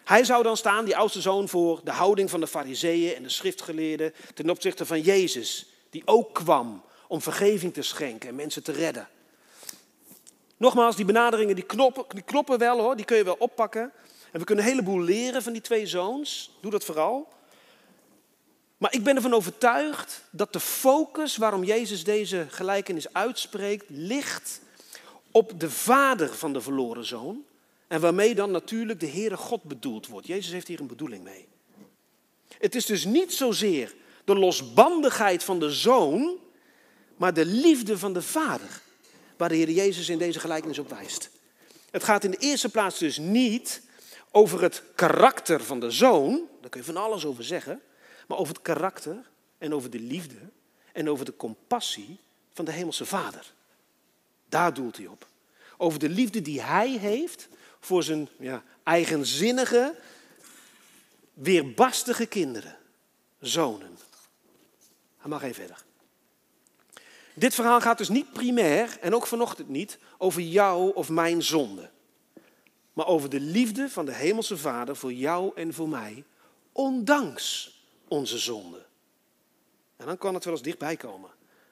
Hij 0.04 0.24
zou 0.24 0.44
dan 0.44 0.58
staan, 0.58 0.86
die 0.86 0.98
oudste 0.98 1.22
zoon, 1.22 1.50
voor 1.50 1.82
de 1.84 1.92
houding 1.92 2.30
van 2.30 2.40
de 2.40 2.48
fariseeën 2.48 3.16
en 3.16 3.24
de 3.24 3.30
schriftgeleerden 3.30 4.14
ten 4.34 4.50
opzichte 4.50 4.86
van 4.86 5.02
Jezus, 5.02 5.66
die 5.90 6.02
ook 6.06 6.34
kwam 6.34 6.84
om 7.08 7.22
vergeving 7.22 7.74
te 7.74 7.82
schenken 7.82 8.30
en 8.30 8.36
mensen 8.36 8.64
te 8.64 8.72
redden. 8.72 9.08
Nogmaals, 10.58 10.96
die 10.96 11.06
benaderingen 11.06 11.56
die 11.56 11.64
kloppen, 11.64 12.06
die 12.08 12.24
kloppen 12.24 12.60
wel 12.60 12.80
hoor, 12.80 12.96
die 12.96 13.06
kun 13.06 13.18
je 13.18 13.24
wel 13.24 13.36
oppakken. 13.40 13.92
En 14.32 14.40
we 14.40 14.46
kunnen 14.46 14.66
een 14.66 14.72
heleboel 14.72 15.02
leren 15.02 15.44
van 15.44 15.54
die 15.54 15.62
twee 15.62 15.88
zoons, 15.88 16.58
doe 16.62 16.72
dat 16.72 16.86
vooral. 16.86 17.28
Maar 18.84 18.94
ik 18.94 19.04
ben 19.04 19.16
ervan 19.16 19.34
overtuigd 19.34 20.22
dat 20.30 20.54
de 20.54 20.60
focus 20.60 21.38
waarom 21.38 21.64
Jezus 21.64 22.04
deze 22.04 22.46
gelijkenis 22.50 23.14
uitspreekt, 23.14 23.86
ligt 23.88 24.62
op 25.32 25.60
de 25.60 25.70
vader 25.70 26.34
van 26.34 26.54
de 26.54 26.62
verloren 26.62 27.06
zoon. 27.06 27.44
En 27.88 28.02
waarmee 28.02 28.36
dan 28.36 28.52
natuurlijk 28.52 29.00
de 29.00 29.08
Heere 29.08 29.38
God 29.38 29.64
bedoeld 29.64 30.08
wordt. 30.08 30.28
Jezus 30.28 30.52
heeft 30.52 30.68
hier 30.68 30.80
een 30.80 30.88
bedoeling 30.88 31.24
mee. 31.24 31.48
Het 32.58 32.76
is 32.76 32.86
dus 32.86 33.06
niet 33.06 33.34
zozeer 33.34 33.96
de 34.26 34.36
losbandigheid 34.36 35.44
van 35.44 35.60
de 35.60 35.72
zoon 35.72 36.38
maar 37.16 37.34
de 37.34 37.46
liefde 37.46 37.98
van 37.98 38.14
de 38.14 38.22
Vader, 38.22 38.82
waar 39.38 39.50
de 39.50 39.56
Heer 39.56 39.70
Jezus 39.70 40.10
in 40.10 40.18
deze 40.18 40.40
gelijkenis 40.40 40.80
op 40.80 40.90
wijst. 40.90 41.30
Het 41.92 42.04
gaat 42.04 42.24
in 42.24 42.32
de 42.32 42.38
eerste 42.38 42.70
plaats 42.70 43.00
dus 43.00 43.18
niet 43.18 43.82
over 44.32 44.62
het 44.62 44.84
karakter 44.96 45.64
van 45.64 45.80
de 45.80 45.92
zoon, 45.92 46.42
daar 46.62 46.70
kun 46.70 46.80
je 46.80 46.86
van 46.86 46.98
alles 46.98 47.26
over 47.26 47.44
zeggen, 47.44 47.82
maar 48.28 48.38
over 48.38 48.54
het 48.54 48.64
karakter 48.64 49.30
en 49.58 49.74
over 49.74 49.90
de 49.90 50.00
liefde 50.00 50.40
en 50.92 51.10
over 51.10 51.26
de 51.26 51.36
compassie 51.36 52.20
van 52.54 52.66
de 52.66 52.72
Hemelse 52.72 53.06
Vader. 53.06 53.54
Daar 54.50 54.74
doelt 54.74 54.98
hij 54.98 55.08
op. 55.08 55.28
Over 55.78 56.00
de 56.00 56.10
liefde 56.10 56.42
die 56.42 56.62
hij 56.62 56.90
heeft 56.90 57.48
voor 57.80 58.04
zijn 58.04 58.30
ja, 58.40 58.64
eigenzinnige, 58.84 59.96
weerbarstige 61.34 62.26
kinderen, 62.26 62.78
zonen. 63.40 63.98
Hij 65.18 65.30
mag 65.30 65.44
even 65.44 65.56
verder. 65.56 65.84
Dit 67.34 67.54
verhaal 67.54 67.82
gaat 67.82 67.98
dus 67.98 68.10
niet 68.10 68.34
primair, 68.34 68.98
en 69.02 69.16
ook 69.16 69.28
vanochtend 69.28 69.70
niet, 69.70 69.98
over 70.18 70.42
jou 70.42 70.96
of 70.96 71.10
mijn 71.10 71.44
zonde. 71.44 71.90
maar 72.94 73.08
over 73.08 73.30
de 73.30 73.40
liefde 73.40 73.90
van 73.90 74.06
de 74.06 74.14
Hemelse 74.14 74.58
Vader 74.58 74.96
voor 74.96 75.14
jou 75.14 75.52
en 75.56 75.74
voor 75.74 75.90
mij, 75.90 76.24
ondanks 76.72 77.73
onze 78.14 78.38
zonde. 78.38 78.86
En 79.98 80.06
dan 80.06 80.18
kan 80.18 80.34
het 80.34 80.44
wel 80.44 80.54
eens 80.54 80.62
dichtbij 80.62 80.96
komen. 80.96 81.30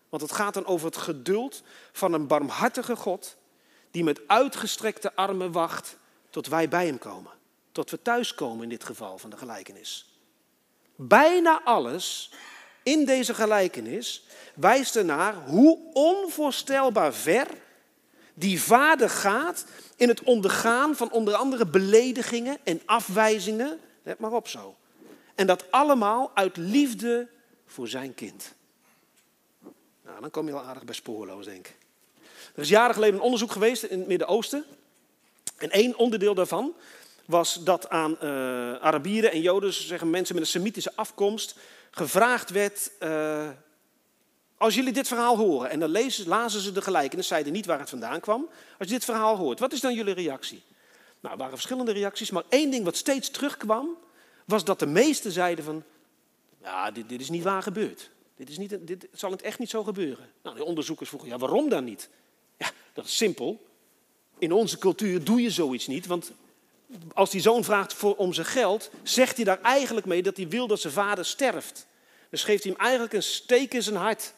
Want 0.10 0.22
het 0.22 0.32
gaat 0.32 0.54
dan 0.54 0.66
over 0.66 0.86
het 0.86 0.98
geduld 0.98 1.62
van 1.92 2.14
een 2.14 2.28
barmhartige 2.28 2.96
God 2.96 3.38
die 3.92 4.04
met 4.04 4.22
uitgestrekte 4.28 5.16
armen 5.16 5.52
wacht 5.52 5.98
tot 6.30 6.48
wij 6.48 6.70
bij 6.70 6.86
hem 6.86 6.98
komen. 6.98 7.32
Tot 7.72 7.90
we 7.90 8.02
thuiskomen 8.02 8.64
in 8.64 8.70
dit 8.70 8.84
geval 8.84 9.18
van 9.18 9.30
de 9.30 9.38
gelijkenis. 9.38 10.20
Bijna 10.96 11.62
alles 11.64 12.32
in 12.84 13.06
deze 13.06 13.34
gelijkenis 13.34 14.24
wijst 14.56 14.96
ernaar 14.96 15.36
hoe 15.36 15.80
onvoorstelbaar 15.94 17.14
ver 17.14 17.48
die 18.34 18.62
vader 18.62 19.10
gaat 19.10 19.66
in 19.96 20.08
het 20.08 20.24
ondergaan 20.24 20.96
van 20.96 21.12
onder 21.12 21.34
andere 21.34 21.66
beledigingen 21.66 22.58
en 22.64 22.82
afwijzingen. 22.86 23.80
Let 24.04 24.20
maar 24.20 24.32
op 24.32 24.48
zo. 24.48 24.76
En 25.42 25.48
dat 25.48 25.72
allemaal 25.72 26.32
uit 26.34 26.58
liefde 26.58 27.28
voor 27.66 27.88
zijn 27.88 28.14
kind. 28.14 28.54
Nou, 30.06 30.22
dan 30.22 30.30
kom 30.30 30.46
je 30.46 30.52
wel 30.52 30.62
aardig 30.62 30.84
bij 30.84 30.96
spoorloos, 30.96 31.46
denk 31.46 31.68
ik. 31.68 31.76
Er 32.56 32.62
is 32.62 32.70
jaren 32.70 32.94
geleden 32.94 33.16
een 33.16 33.22
onderzoek 33.22 33.52
geweest 33.52 33.84
in 33.84 34.00
het 34.00 34.08
Midden-Oosten. 34.08 34.66
En 35.58 35.70
één 35.70 35.98
onderdeel 35.98 36.34
daarvan 36.34 36.74
was 37.26 37.64
dat 37.64 37.90
aan 37.90 38.12
uh, 38.12 38.30
Arabieren 38.76 39.32
en 39.32 39.42
Joden, 39.42 39.74
zeggen 39.74 40.10
mensen 40.10 40.36
met 40.36 40.44
een 40.44 40.50
Semitische 40.50 40.96
afkomst, 40.96 41.56
gevraagd 41.92 42.50
werd: 42.50 42.92
uh, 43.00 43.50
Als 44.58 44.76
jullie 44.76 44.94
dit 44.94 45.08
verhaal 45.08 45.38
horen, 45.38 45.70
en 45.70 45.80
dan 45.80 45.90
lezen, 45.90 46.28
lazen 46.28 46.62
ze 46.62 46.72
de 46.72 46.82
gelijkenis, 46.82 47.28
zeiden 47.28 47.54
niet 47.54 47.66
waar 47.66 47.80
het 47.80 47.90
vandaan 47.90 48.20
kwam. 48.20 48.50
Als 48.78 48.88
je 48.88 48.94
dit 48.94 49.06
verhaal 49.06 49.38
hoort, 49.38 49.60
wat 49.60 49.74
is 49.74 49.80
dan 49.80 49.94
jullie 49.94 50.14
reactie? 50.14 50.64
Nou, 51.20 51.34
er 51.34 51.40
waren 51.40 51.54
verschillende 51.54 51.92
reacties, 51.92 52.32
maar 52.32 52.44
één 52.50 52.72
ding 52.72 52.86
wat 52.86 52.96
steeds 52.96 53.30
terugkwam, 53.30 53.98
was 54.46 54.64
dat 54.64 54.80
de 54.80 54.86
meesten 54.86 55.32
zeiden 55.32 55.66
van, 55.66 55.84
ja, 56.62 56.92
dit, 56.92 57.10
dit 57.10 57.22
is 57.22 57.30
niet 57.30 57.44
waar 57.44 57.64
gebeurd. 57.64 58.10
Dit, 58.36 58.50
is 58.50 58.58
niet, 58.58 58.88
dit 58.88 59.08
zal 59.14 59.32
het 59.32 59.42
echt 59.42 59.60
niet 59.60 59.70
zo 59.70 59.84
gebeuren. 59.84 60.30
Nou, 60.44 60.56
de 60.56 60.64
onderzoekers 60.64 61.10
vroegen, 61.10 61.30
ja, 61.30 61.38
waarom 61.38 61.70
dan 61.70 61.84
niet? 61.84 62.10
Ja, 62.58 62.72
dat 62.94 63.06
is 63.06 63.18
simpel. 63.18 63.66
In 64.38 64.52
onze 64.52 64.78
cultuur 64.78 65.24
doe 65.24 65.42
je 65.42 65.50
zoiets 65.50 65.88
niet, 65.88 66.06
want 66.06 66.32
als 67.14 67.30
die 67.30 67.42
zoon 67.42 67.64
vraagt 67.64 67.94
voor, 67.94 68.16
om 68.16 68.34
zijn 68.34 68.48
geld, 68.48 68.90
zegt 69.04 69.36
hij 69.36 69.46
daar 69.46 69.62
eigenlijk 69.62 70.06
mee 70.06 70.24
dat 70.24 70.38
hij 70.38 70.48
wil 70.48 70.68
dat 70.68 70.80
zijn 70.80 70.94
vader 70.94 71.26
sterft. 71.26 71.88
Dus 72.30 72.44
geeft 72.44 72.64
hij 72.64 72.72
hem 72.72 72.82
eigenlijk 72.82 73.14
een 73.14 73.24
steek 73.24 73.74
in 73.74 73.84
zijn 73.84 73.96
hart. 73.96 74.34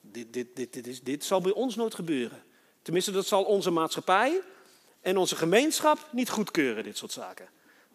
Dit, 0.00 0.32
dit, 0.32 0.56
dit, 0.56 0.72
dit, 0.72 0.86
is, 0.86 1.02
dit 1.02 1.24
zal 1.24 1.40
bij 1.40 1.52
ons 1.52 1.74
nooit 1.74 1.94
gebeuren. 1.94 2.42
Tenminste, 2.82 3.10
dat 3.12 3.26
zal 3.26 3.44
onze 3.44 3.70
maatschappij 3.70 4.40
en 5.00 5.16
onze 5.16 5.36
gemeenschap 5.36 6.08
niet 6.12 6.30
goedkeuren, 6.30 6.84
dit 6.84 6.96
soort 6.96 7.12
zaken. 7.12 7.48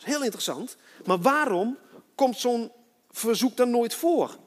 Heel 0.04 0.24
interessant. 0.24 0.78
Maar 1.06 1.20
waarom 1.20 1.78
komt 2.16 2.38
zo'n 2.38 2.72
verzoek 3.12 3.58
dan 3.58 3.70
nooit 3.70 3.94
voor? 3.94 4.38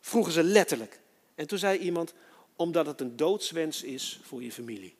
Vroegen 0.00 0.32
ze 0.32 0.42
letterlijk. 0.42 1.00
En 1.34 1.46
toen 1.46 1.58
zei 1.58 1.78
iemand, 1.78 2.14
omdat 2.56 2.86
het 2.86 3.00
een 3.00 3.16
doodswens 3.16 3.82
is 3.82 4.20
voor 4.22 4.42
je 4.42 4.52
familie. 4.52 4.94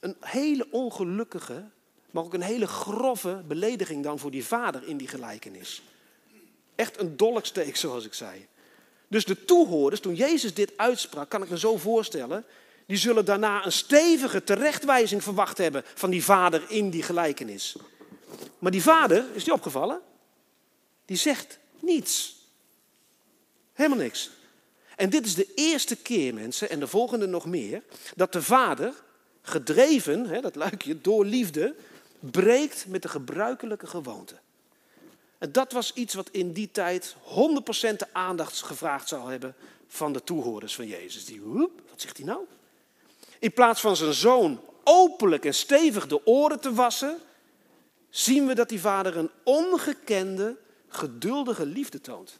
Een 0.00 0.16
hele 0.20 0.66
ongelukkige, 0.70 1.64
maar 2.10 2.24
ook 2.24 2.34
een 2.34 2.42
hele 2.42 2.66
grove 2.66 3.42
belediging 3.46 4.02
dan 4.02 4.18
voor 4.18 4.30
die 4.30 4.44
vader 4.44 4.88
in 4.88 4.96
die 4.96 5.08
gelijkenis. 5.08 5.82
Echt 6.74 7.00
een 7.00 7.16
dolksteek, 7.16 7.76
zoals 7.76 8.04
ik 8.04 8.14
zei. 8.14 8.46
Dus 9.08 9.24
de 9.24 9.44
toehoorders, 9.44 10.00
toen 10.00 10.14
Jezus 10.14 10.54
dit 10.54 10.72
uitsprak, 10.76 11.28
kan 11.28 11.42
ik 11.42 11.50
me 11.50 11.58
zo 11.58 11.76
voorstellen, 11.76 12.44
die 12.86 12.96
zullen 12.96 13.24
daarna 13.24 13.64
een 13.64 13.72
stevige 13.72 14.44
terechtwijzing 14.44 15.22
verwacht 15.22 15.58
hebben 15.58 15.82
van 15.94 16.10
die 16.10 16.24
vader 16.24 16.62
in 16.68 16.90
die 16.90 17.02
gelijkenis. 17.02 17.76
Maar 18.58 18.70
die 18.70 18.82
vader, 18.82 19.24
is 19.32 19.44
die 19.44 19.52
opgevallen? 19.52 20.00
Die 21.04 21.16
zegt 21.16 21.58
niets. 21.80 22.36
Helemaal 23.72 23.98
niks. 23.98 24.30
En 24.96 25.10
dit 25.10 25.26
is 25.26 25.34
de 25.34 25.54
eerste 25.54 25.96
keer, 25.96 26.34
mensen, 26.34 26.70
en 26.70 26.80
de 26.80 26.86
volgende 26.86 27.26
nog 27.26 27.46
meer, 27.46 27.82
dat 28.16 28.32
de 28.32 28.42
vader, 28.42 28.94
gedreven, 29.42 30.26
hè, 30.26 30.40
dat 30.40 30.54
luikje, 30.54 31.00
door 31.00 31.24
liefde, 31.24 31.74
breekt 32.18 32.86
met 32.86 33.02
de 33.02 33.08
gebruikelijke 33.08 33.86
gewoonte. 33.86 34.34
En 35.38 35.52
dat 35.52 35.72
was 35.72 35.92
iets 35.92 36.14
wat 36.14 36.28
in 36.30 36.52
die 36.52 36.70
tijd 36.70 37.16
100% 37.22 37.98
de 37.98 38.06
aandacht 38.12 38.62
gevraagd 38.62 39.08
zou 39.08 39.30
hebben 39.30 39.54
van 39.88 40.12
de 40.12 40.24
toehoorders 40.24 40.74
van 40.74 40.86
Jezus. 40.86 41.24
Die, 41.24 41.40
wat 41.42 41.70
zegt 41.96 42.16
hij 42.16 42.26
nou? 42.26 42.40
In 43.44 43.52
plaats 43.52 43.80
van 43.80 43.96
zijn 43.96 44.14
zoon 44.14 44.60
openlijk 44.84 45.44
en 45.44 45.54
stevig 45.54 46.06
de 46.06 46.26
oren 46.26 46.60
te 46.60 46.72
wassen, 46.72 47.18
zien 48.10 48.46
we 48.46 48.54
dat 48.54 48.68
die 48.68 48.80
vader 48.80 49.16
een 49.16 49.30
ongekende, 49.42 50.56
geduldige 50.88 51.66
liefde 51.66 52.00
toont. 52.00 52.38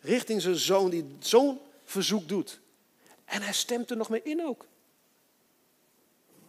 Richting 0.00 0.42
zijn 0.42 0.56
zoon 0.56 0.90
die 0.90 1.16
zo'n 1.18 1.60
verzoek 1.84 2.28
doet. 2.28 2.60
En 3.24 3.42
hij 3.42 3.52
stemt 3.52 3.90
er 3.90 3.96
nog 3.96 4.08
mee 4.08 4.22
in 4.22 4.46
ook. 4.46 4.66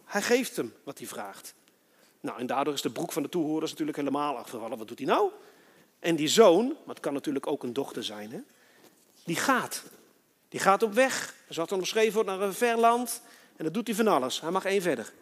Hij 0.04 0.22
geeft 0.22 0.56
hem 0.56 0.74
wat 0.84 0.98
hij 0.98 1.06
vraagt. 1.06 1.54
Nou, 2.20 2.38
en 2.38 2.46
daardoor 2.46 2.74
is 2.74 2.82
de 2.82 2.90
broek 2.90 3.12
van 3.12 3.22
de 3.22 3.28
toehoorders 3.28 3.70
natuurlijk 3.70 3.98
helemaal 3.98 4.36
afgevallen. 4.36 4.78
Wat 4.78 4.88
doet 4.88 4.98
hij 4.98 5.06
nou? 5.06 5.30
En 5.98 6.16
die 6.16 6.28
zoon, 6.28 6.66
maar 6.66 6.94
het 6.94 7.00
kan 7.00 7.12
natuurlijk 7.12 7.46
ook 7.46 7.62
een 7.62 7.72
dochter 7.72 8.04
zijn, 8.04 8.30
hè, 8.30 8.40
die 9.24 9.36
gaat. 9.36 9.82
Die 10.48 10.60
gaat 10.60 10.82
op 10.82 10.92
weg. 10.92 11.34
Zoals 11.48 11.68
dan 11.68 11.80
beschreven 11.80 12.14
wordt 12.14 12.28
naar 12.28 12.40
een 12.40 12.54
ver 12.54 12.78
land. 12.78 13.20
En 13.58 13.64
dat 13.64 13.74
doet 13.74 13.86
hij 13.86 13.96
van 13.96 14.08
alles. 14.08 14.40
Hij 14.40 14.50
mag 14.50 14.64
één 14.64 14.82
verder. 14.82 15.12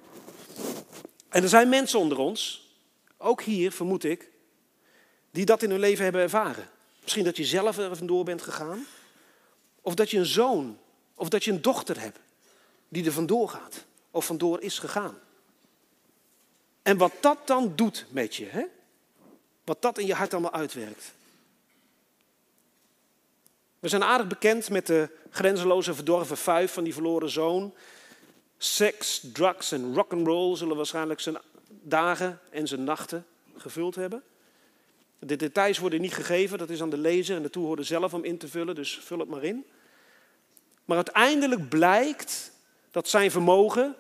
En 1.29 1.43
er 1.43 1.49
zijn 1.49 1.69
mensen 1.69 1.99
onder 1.99 2.19
ons, 2.19 2.69
ook 3.17 3.43
hier 3.43 3.73
vermoed 3.73 4.05
ik, 4.05 4.31
die 5.31 5.45
dat 5.45 5.63
in 5.63 5.71
hun 5.71 5.81
leven 5.81 6.05
hebben 6.05 6.23
ervaren. 6.23 6.69
Misschien 7.03 7.25
dat 7.25 7.37
je 7.37 7.45
zelf 7.45 7.79
er 7.79 7.97
vandoor 7.97 8.25
bent 8.25 8.43
gegaan. 8.43 8.87
Of 9.81 9.95
dat 9.95 10.11
je 10.11 10.19
een 10.19 10.27
zoon 10.27 10.79
of 11.15 11.29
dat 11.29 11.45
je 11.45 11.51
een 11.51 11.63
dochter 11.63 12.01
hebt 12.01 12.19
die 12.89 13.05
er 13.05 13.13
vandoor 13.13 13.49
gaat 13.49 13.85
of 14.11 14.27
vandoor 14.27 14.61
is 14.61 14.79
gegaan. 14.79 15.19
En 16.83 16.97
wat 16.97 17.13
dat 17.21 17.47
dan 17.47 17.73
doet 17.77 18.07
met 18.11 18.35
je, 18.35 18.47
hè? 18.47 18.65
wat 19.65 19.83
dat 19.83 19.99
in 19.99 20.07
je 20.07 20.15
hart 20.15 20.33
allemaal 20.33 20.53
uitwerkt. 20.53 21.13
We 23.79 23.89
zijn 23.89 24.05
aardig 24.05 24.27
bekend 24.27 24.71
met 24.71 24.87
de 24.87 25.09
grenzeloze 25.31 25.95
verdorven 25.95 26.37
vijf 26.37 26.73
van 26.73 26.85
die 26.85 26.95
verloren 26.95 27.31
zoon. 27.31 27.75
Seks, 28.59 29.21
drugs 29.33 29.73
en 29.73 29.95
rock'n'roll 29.95 30.57
zullen 30.57 30.77
waarschijnlijk 30.77 31.21
zijn 31.21 31.37
dagen 31.69 32.41
en 32.51 32.69
zijn 32.69 32.85
nachten 32.85 33.27
gevuld 33.57 33.95
hebben. 33.95 34.23
De 35.19 35.37
details 35.37 35.79
worden 35.79 36.01
niet 36.01 36.15
gegeven, 36.15 36.59
dat 36.59 36.71
is 36.71 36.83
aan 36.83 36.91
de 36.91 36.99
lezer 36.99 37.37
en 37.37 37.43
de 37.43 37.51
toehoorder 37.51 37.85
zelf 37.85 38.15
om 38.15 38.25
in 38.25 38.39
te 38.39 38.49
vullen, 38.49 38.75
dus 38.75 38.99
vul 38.99 39.19
het 39.19 39.29
maar 39.29 39.45
in. 39.45 39.67
Maar 40.85 40.97
uiteindelijk 40.97 41.69
blijkt 41.69 42.53
dat 42.91 43.09
zijn 43.09 43.31
vermogen 43.31 43.95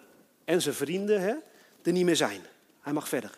en 0.45 0.63
zijn 0.63 0.75
vrienden 0.75 1.21
hè, 1.21 1.35
er 1.83 1.93
niet 1.93 2.05
meer 2.05 2.17
zijn. 2.17 2.41
Hij 2.81 2.93
mag 2.93 3.09
verder. 3.09 3.31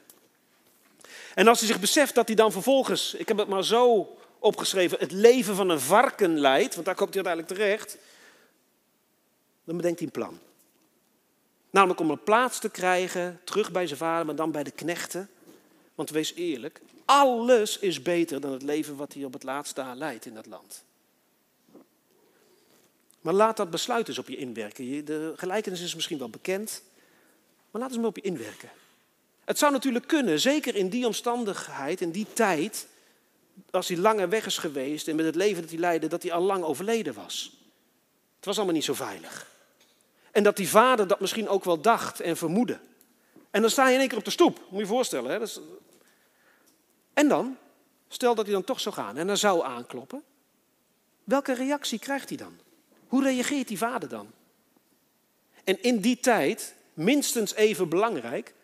En 1.34 1.48
als 1.48 1.58
hij 1.58 1.68
zich 1.68 1.80
beseft 1.80 2.14
dat 2.14 2.26
hij 2.26 2.36
dan 2.36 2.52
vervolgens, 2.52 3.14
ik 3.14 3.28
heb 3.28 3.36
het 3.36 3.48
maar 3.48 3.64
zo 3.64 4.16
opgeschreven, 4.38 4.98
het 4.98 5.12
leven 5.12 5.54
van 5.54 5.68
een 5.68 5.80
varken 5.80 6.38
leidt, 6.38 6.74
want 6.74 6.86
daar 6.86 6.94
komt 6.94 7.14
hij 7.14 7.24
uiteindelijk 7.24 7.62
terecht, 7.62 7.98
dan 9.64 9.76
bedenkt 9.76 9.98
hij 9.98 10.06
een 10.06 10.12
plan. 10.12 10.38
Namelijk 11.70 12.00
om 12.00 12.10
een 12.10 12.22
plaats 12.22 12.58
te 12.58 12.68
krijgen, 12.68 13.40
terug 13.44 13.72
bij 13.72 13.86
zijn 13.86 13.98
vader, 13.98 14.26
maar 14.26 14.34
dan 14.34 14.50
bij 14.50 14.62
de 14.62 14.70
knechten. 14.70 15.28
Want 15.94 16.10
wees 16.10 16.34
eerlijk, 16.34 16.80
alles 17.04 17.78
is 17.78 18.02
beter 18.02 18.40
dan 18.40 18.52
het 18.52 18.62
leven 18.62 18.96
wat 18.96 19.12
hij 19.12 19.24
op 19.24 19.32
het 19.32 19.42
laatste 19.42 19.82
daar 19.82 19.96
leidt 19.96 20.26
in 20.26 20.34
dat 20.34 20.46
land. 20.46 20.84
Maar 23.20 23.34
laat 23.34 23.56
dat 23.56 23.70
besluit 23.70 24.08
eens 24.08 24.18
op 24.18 24.28
je 24.28 24.36
inwerken. 24.36 25.04
De 25.04 25.32
gelijkenis 25.36 25.80
is 25.80 25.94
misschien 25.94 26.18
wel 26.18 26.28
bekend, 26.28 26.82
maar 27.70 27.80
laat 27.80 27.90
eens 27.90 27.98
maar 27.98 28.08
op 28.08 28.16
je 28.16 28.22
inwerken. 28.22 28.70
Het 29.44 29.58
zou 29.58 29.72
natuurlijk 29.72 30.06
kunnen, 30.06 30.40
zeker 30.40 30.74
in 30.74 30.88
die 30.88 31.06
omstandigheid, 31.06 32.00
in 32.00 32.10
die 32.10 32.26
tijd, 32.32 32.86
als 33.70 33.88
hij 33.88 33.96
langer 33.96 34.28
weg 34.28 34.46
is 34.46 34.58
geweest 34.58 35.08
en 35.08 35.16
met 35.16 35.24
het 35.24 35.34
leven 35.34 35.60
dat 35.60 35.70
hij 35.70 35.78
leidde, 35.78 36.06
dat 36.06 36.22
hij 36.22 36.32
al 36.32 36.42
lang 36.42 36.64
overleden 36.64 37.14
was. 37.14 37.52
Het 38.36 38.44
was 38.44 38.56
allemaal 38.56 38.74
niet 38.74 38.84
zo 38.84 38.94
veilig. 38.94 39.46
En 40.32 40.42
dat 40.42 40.56
die 40.56 40.68
vader 40.68 41.06
dat 41.06 41.20
misschien 41.20 41.48
ook 41.48 41.64
wel 41.64 41.80
dacht 41.80 42.20
en 42.20 42.36
vermoedde. 42.36 42.78
En 43.50 43.60
dan 43.60 43.70
sta 43.70 43.88
je 43.88 43.94
in 43.94 44.00
één 44.00 44.08
keer 44.08 44.18
op 44.18 44.24
de 44.24 44.30
stoep, 44.30 44.58
moet 44.58 44.70
je 44.70 44.78
je 44.78 44.86
voorstellen. 44.86 45.30
Hè? 45.30 45.46
En 47.14 47.28
dan, 47.28 47.56
stel 48.08 48.34
dat 48.34 48.44
hij 48.44 48.54
dan 48.54 48.64
toch 48.64 48.80
zou 48.80 48.94
gaan 48.94 49.16
en 49.16 49.26
dan 49.26 49.36
zou 49.36 49.64
aankloppen. 49.64 50.22
Welke 51.24 51.54
reactie 51.54 51.98
krijgt 51.98 52.28
hij 52.28 52.38
dan? 52.38 52.58
Hoe 53.08 53.22
reageert 53.22 53.68
die 53.68 53.78
vader 53.78 54.08
dan? 54.08 54.30
En 55.64 55.82
in 55.82 56.00
die 56.00 56.20
tijd, 56.20 56.74
minstens 56.94 57.54
even 57.54 57.88
belangrijk, 57.88 58.54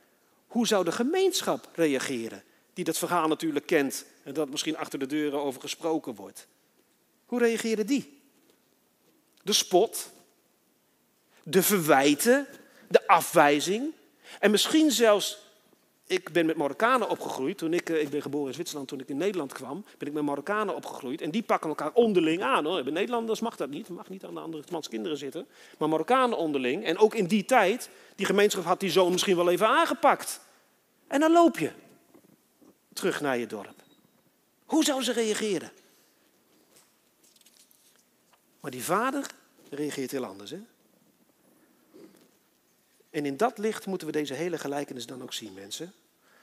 hoe 0.47 0.67
zou 0.67 0.85
de 0.85 0.93
gemeenschap 0.93 1.69
reageren? 1.75 2.43
Die 2.73 2.85
dat 2.85 2.99
verhaal 2.99 3.29
natuurlijk 3.29 3.67
kent 3.67 4.05
en 4.23 4.35
dat 4.35 4.51
misschien 4.51 4.77
achter 4.77 4.99
de 4.99 5.07
deuren 5.07 5.41
over 5.41 5.61
gesproken 5.61 6.15
wordt. 6.15 6.47
Hoe 7.27 7.39
reageerde 7.39 7.85
die? 7.85 8.23
De 9.43 9.53
spot, 9.53 10.11
de 11.45 11.63
verwijten, 11.63 12.47
de 12.89 13.07
afwijzing 13.07 13.93
en 14.41 14.51
misschien 14.51 14.91
zelfs 14.91 15.43
ik 16.07 16.33
ben 16.33 16.47
met 16.47 16.57
Marokkanen 16.57 17.09
opgegroeid. 17.09 17.59
Toen 17.59 17.73
ik, 17.73 17.91
eh, 17.91 18.01
ik 18.01 18.11
ben 18.11 18.23
geboren 18.23 18.49
in 18.49 18.55
Zwitserland, 18.55 18.89
toen 18.89 19.01
ik 19.01 19.09
in 19.09 19.17
Nederland 19.17 19.53
kwam, 19.53 19.85
ben 19.99 20.09
ik 20.09 20.15
met 20.15 20.23
Marokkanen 20.23 20.75
opgegroeid. 20.75 21.21
En 21.21 21.31
die 21.31 21.43
pakken 21.43 21.69
elkaar 21.69 21.93
onderling 21.93 22.43
aan. 22.43 22.65
Hoor. 22.65 22.83
Bij 22.83 22.93
Nederlanders 22.93 23.41
mag 23.41 23.57
dat 23.57 23.69
niet. 23.71 23.89
Mag 23.89 24.09
niet 24.09 24.25
aan 24.25 24.35
de 24.35 24.41
andere 24.41 24.65
mans 24.71 24.89
kinderen 24.89 25.19
zitten. 25.19 25.47
Maar 25.79 25.89
Marokkanen 25.89 26.39
onderling. 26.39 26.85
En 26.85 26.99
ook 26.99 27.15
in 27.15 27.27
die 27.27 27.45
tijd, 27.45 27.89
die 28.17 28.27
gemeenschap 28.27 28.65
had 28.65 28.81
die 28.81 28.91
zoon 28.91 29.13
misschien 29.13 29.37
wel 29.37 29.51
even 29.51 29.69
aangepakt. 29.69 30.41
En 31.07 31.21
dan 31.21 31.33
loop 31.33 31.59
je 31.59 31.71
terug 32.93 33.21
naar 33.21 33.39
je 33.39 33.47
dorp. 33.47 33.83
Hoe 34.65 34.85
zou 34.85 35.03
ze 35.03 35.13
reageren? 35.13 35.71
Maar 38.61 38.71
die 38.71 38.85
vader 38.85 39.27
reageert 39.71 40.11
heel 40.11 40.25
anders. 40.25 40.51
Hè? 40.51 40.61
En 43.15 43.27
in 43.27 43.37
dat 43.37 43.59
licht 43.59 43.87
moeten 43.87 44.07
we 44.07 44.13
deze 44.13 44.35
hele 44.35 44.59
gelijkenis 44.59 45.07
dan 45.07 45.23
ook 45.23 45.33
zien, 45.33 45.55
mensen. 45.55 45.93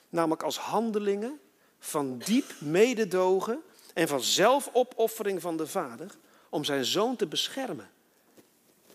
Namelijk 0.10 0.44
als 0.44 0.58
handelingen 0.58 1.40
van 1.80 2.18
diep 2.18 2.56
mededogen 2.60 3.62
en 3.94 4.08
van 4.08 4.22
zelfopoffering 4.22 5.42
van 5.42 5.58
de 5.58 5.68
vader 5.68 6.16
om 6.50 6.64
zijn 6.64 6.86
zoon 6.86 7.16
te 7.16 7.28
beschermen 7.28 7.90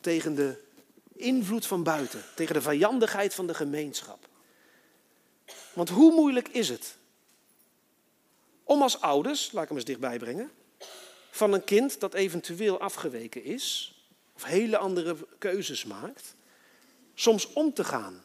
tegen 0.00 0.34
de 0.34 0.62
invloed 1.12 1.66
van 1.66 1.82
buiten, 1.82 2.22
tegen 2.34 2.54
de 2.54 2.62
vijandigheid 2.62 3.34
van 3.34 3.46
de 3.46 3.54
gemeenschap. 3.54 4.28
Want 5.72 5.88
hoe 5.88 6.12
moeilijk 6.12 6.48
is 6.48 6.68
het 6.68 6.96
om 8.64 8.82
als 8.82 9.00
ouders, 9.00 9.52
laat 9.52 9.62
ik 9.62 9.68
hem 9.68 9.76
eens 9.76 9.86
dichtbij 9.86 10.18
brengen, 10.18 10.50
van 11.30 11.52
een 11.52 11.64
kind 11.64 12.00
dat 12.00 12.14
eventueel 12.14 12.80
afgeweken 12.80 13.44
is, 13.44 13.94
of 14.34 14.44
hele 14.44 14.76
andere 14.76 15.16
keuzes 15.38 15.84
maakt, 15.84 16.36
soms 17.16 17.52
om 17.52 17.72
te 17.72 17.84
gaan. 17.84 18.22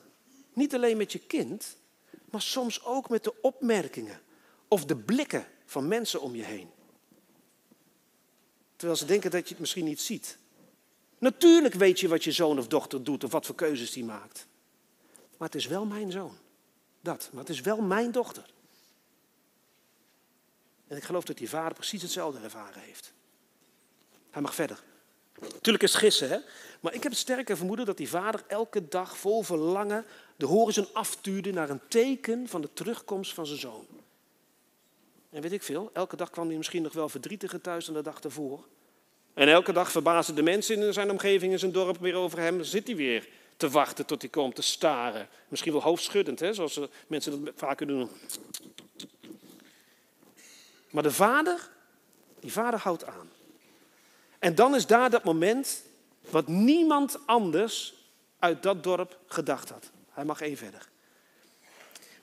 Niet 0.54 0.76
alleen 0.76 0.98
met 0.98 1.12
je 1.12 1.20
kind, 1.20 1.78
maar 2.30 2.42
soms 2.42 2.84
ook 2.84 3.10
met 3.10 3.24
de 3.24 3.42
opmerkingen 3.42 4.22
of 4.68 4.86
de 4.86 4.96
blikken 4.96 5.48
van 5.66 5.88
mensen 5.88 6.22
om 6.22 6.36
je 6.36 6.44
heen. 6.44 6.70
Terwijl 8.76 9.00
ze 9.00 9.06
denken 9.06 9.32
dat 9.32 9.44
je 9.44 9.50
het 9.50 9.60
misschien 9.60 9.86
niet 9.86 10.02
ziet. 10.02 10.38
Natuurlijk 11.18 11.74
weet 11.74 12.00
je 12.00 12.08
wat 12.08 12.24
je 12.24 12.32
zoon 12.32 12.60
of 12.60 12.68
dochter 12.68 13.04
doet 13.04 13.24
of 13.24 13.32
wat 13.32 13.46
voor 13.46 13.56
keuzes 13.56 13.92
die 13.92 14.04
maakt. 14.04 14.48
Maar 15.38 15.48
het 15.48 15.58
is 15.58 15.68
wel 15.68 15.86
mijn 15.86 16.12
zoon. 16.12 16.38
Dat, 17.02 17.30
maar 17.32 17.42
het 17.42 17.50
is 17.50 17.62
wel 17.62 17.82
mijn 17.82 18.12
dochter. 18.12 18.54
En 20.88 20.98
ik 20.98 21.04
geloof 21.04 21.24
dat 21.24 21.38
die 21.38 21.50
vader 21.50 21.74
precies 21.74 22.02
hetzelfde 22.02 22.40
ervaren 22.40 22.82
heeft. 22.82 23.14
Hij 24.30 24.42
mag 24.42 24.56
verder. 24.56 24.84
Natuurlijk 25.40 25.84
is 25.84 25.92
het 25.92 26.02
gissen, 26.02 26.30
hè? 26.30 26.38
Maar 26.82 26.94
ik 26.94 27.04
heb 27.04 27.12
het 27.12 27.22
sterke 27.22 27.56
vermoeden 27.56 27.86
dat 27.86 27.98
die 27.98 28.10
vader 28.10 28.44
elke 28.48 28.88
dag 28.88 29.18
vol 29.18 29.42
verlangen 29.44 30.06
de 30.36 30.46
horizon 30.46 30.88
aftuurde 30.94 31.52
naar 31.52 31.70
een 31.70 31.82
teken 31.88 32.48
van 32.48 32.62
de 32.62 32.74
terugkomst 32.74 33.34
van 33.34 33.46
zijn 33.46 33.60
zoon. 33.60 33.86
En 35.30 35.42
weet 35.42 35.52
ik 35.52 35.64
veel, 35.64 35.90
elke 35.94 36.16
dag 36.16 36.30
kwam 36.30 36.48
hij 36.48 36.58
misschien 36.58 36.82
nog 36.82 36.94
wel 36.94 37.10
verdrietiger 37.10 37.62
thuis 37.62 37.86
dan 37.86 37.94
de 37.94 38.02
dag 38.02 38.20
ervoor. 38.20 38.66
En 39.34 39.48
elke 39.48 39.74
dag 39.74 39.92
verbaasden 39.92 40.36
de 40.36 40.42
mensen 40.42 40.82
in 40.82 40.94
zijn 40.94 41.12
omgeving, 41.12 41.52
in 41.52 41.60
zijn 41.60 41.72
dorp 41.72 41.98
weer 41.98 42.16
over 42.16 42.40
hem. 42.40 42.64
Zit 42.64 42.88
hij 42.88 42.96
weer 42.96 43.28
te 43.58 43.70
wachten 43.70 44.06
tot 44.06 44.22
hij 44.22 44.30
komt, 44.30 44.56
te 44.56 44.62
staren. 44.62 45.28
Misschien 45.48 45.72
wel 45.72 45.82
hoofdschuddend, 45.82 46.40
hè? 46.40 46.54
zoals 46.54 46.80
mensen 47.08 47.46
dat 47.46 47.54
vaker 47.56 47.88
doen. 47.88 48.10
Maar 50.90 51.04
de 51.04 51.12
vader, 51.12 51.70
die 52.40 52.52
vader 52.52 52.80
houdt 52.80 53.06
aan. 53.06 53.30
En 54.40 54.56
dan 54.56 54.76
is 54.76 54.86
daar 54.86 55.10
dat 55.10 55.24
moment 55.24 55.84
wat 56.32 56.48
niemand 56.48 57.18
anders 57.26 57.94
uit 58.40 58.64
dat 58.64 58.84
dorp 58.84 59.18
gedacht 59.28 59.70
had. 59.70 59.90
Hij 60.12 60.26
mag 60.26 60.42
één 60.42 60.58
verder. 60.58 60.90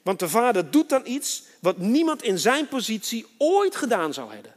Want 0.03 0.19
de 0.19 0.29
vader 0.29 0.71
doet 0.71 0.89
dan 0.89 1.03
iets 1.05 1.43
wat 1.61 1.79
niemand 1.79 2.23
in 2.23 2.39
zijn 2.39 2.69
positie 2.69 3.27
ooit 3.39 3.77
gedaan 3.77 4.15
zou 4.15 4.33
hebben. 4.33 4.55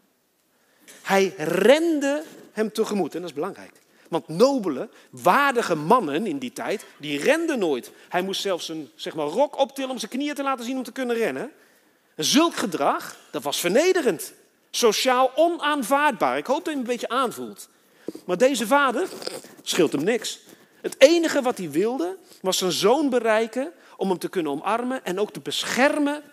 Hij 1.02 1.34
rende 1.38 2.24
hem 2.52 2.72
tegemoet 2.72 3.16
en 3.16 3.22
dat 3.22 3.30
is 3.30 3.36
belangrijk. 3.36 3.72
Want 4.10 4.28
nobele, 4.28 4.90
waardige 5.10 5.76
mannen 5.76 6.28
in 6.28 6.38
die 6.38 6.54
tijd, 6.54 6.86
die 6.98 7.20
renden 7.20 7.60
nooit. 7.60 7.92
Hij 8.10 8.22
moest 8.22 8.42
zelfs 8.42 8.66
zijn 8.66 8.90
zeg 8.96 9.16
maar, 9.16 9.26
rok 9.26 9.58
optillen 9.60 9.90
om 9.90 9.98
zijn 9.98 10.12
knieën 10.12 10.36
te 10.36 10.44
laten 10.44 10.66
zien 10.66 10.78
om 10.78 10.84
te 10.84 10.92
kunnen 10.92 11.16
rennen. 11.16 11.52
zulk 12.16 12.56
gedrag, 12.56 13.18
dat 13.32 13.44
was 13.44 13.60
vernederend. 13.60 14.34
Sociaal 14.72 15.32
onaanvaardbaar. 15.36 16.38
Ik 16.38 16.46
hoop 16.46 16.58
dat 16.58 16.66
je 16.66 16.72
hem 16.72 16.80
een 16.80 16.86
beetje 16.86 17.10
aanvoelt. 17.10 17.70
Maar 18.26 18.38
deze 18.38 18.68
vader 18.68 19.10
scheelt 19.62 19.92
hem 19.92 20.04
niks. 20.04 20.40
Het 20.82 20.96
enige 20.98 21.42
wat 21.42 21.58
hij 21.58 21.72
wilde 21.72 22.18
was 22.42 22.58
zijn 22.58 22.72
zoon 22.72 23.10
bereiken 23.10 23.72
om 23.98 24.10
hem 24.10 24.18
te 24.18 24.30
kunnen 24.30 24.52
omarmen 24.52 25.06
en 25.06 25.20
ook 25.20 25.32
te 25.32 25.40
beschermen 25.40 26.24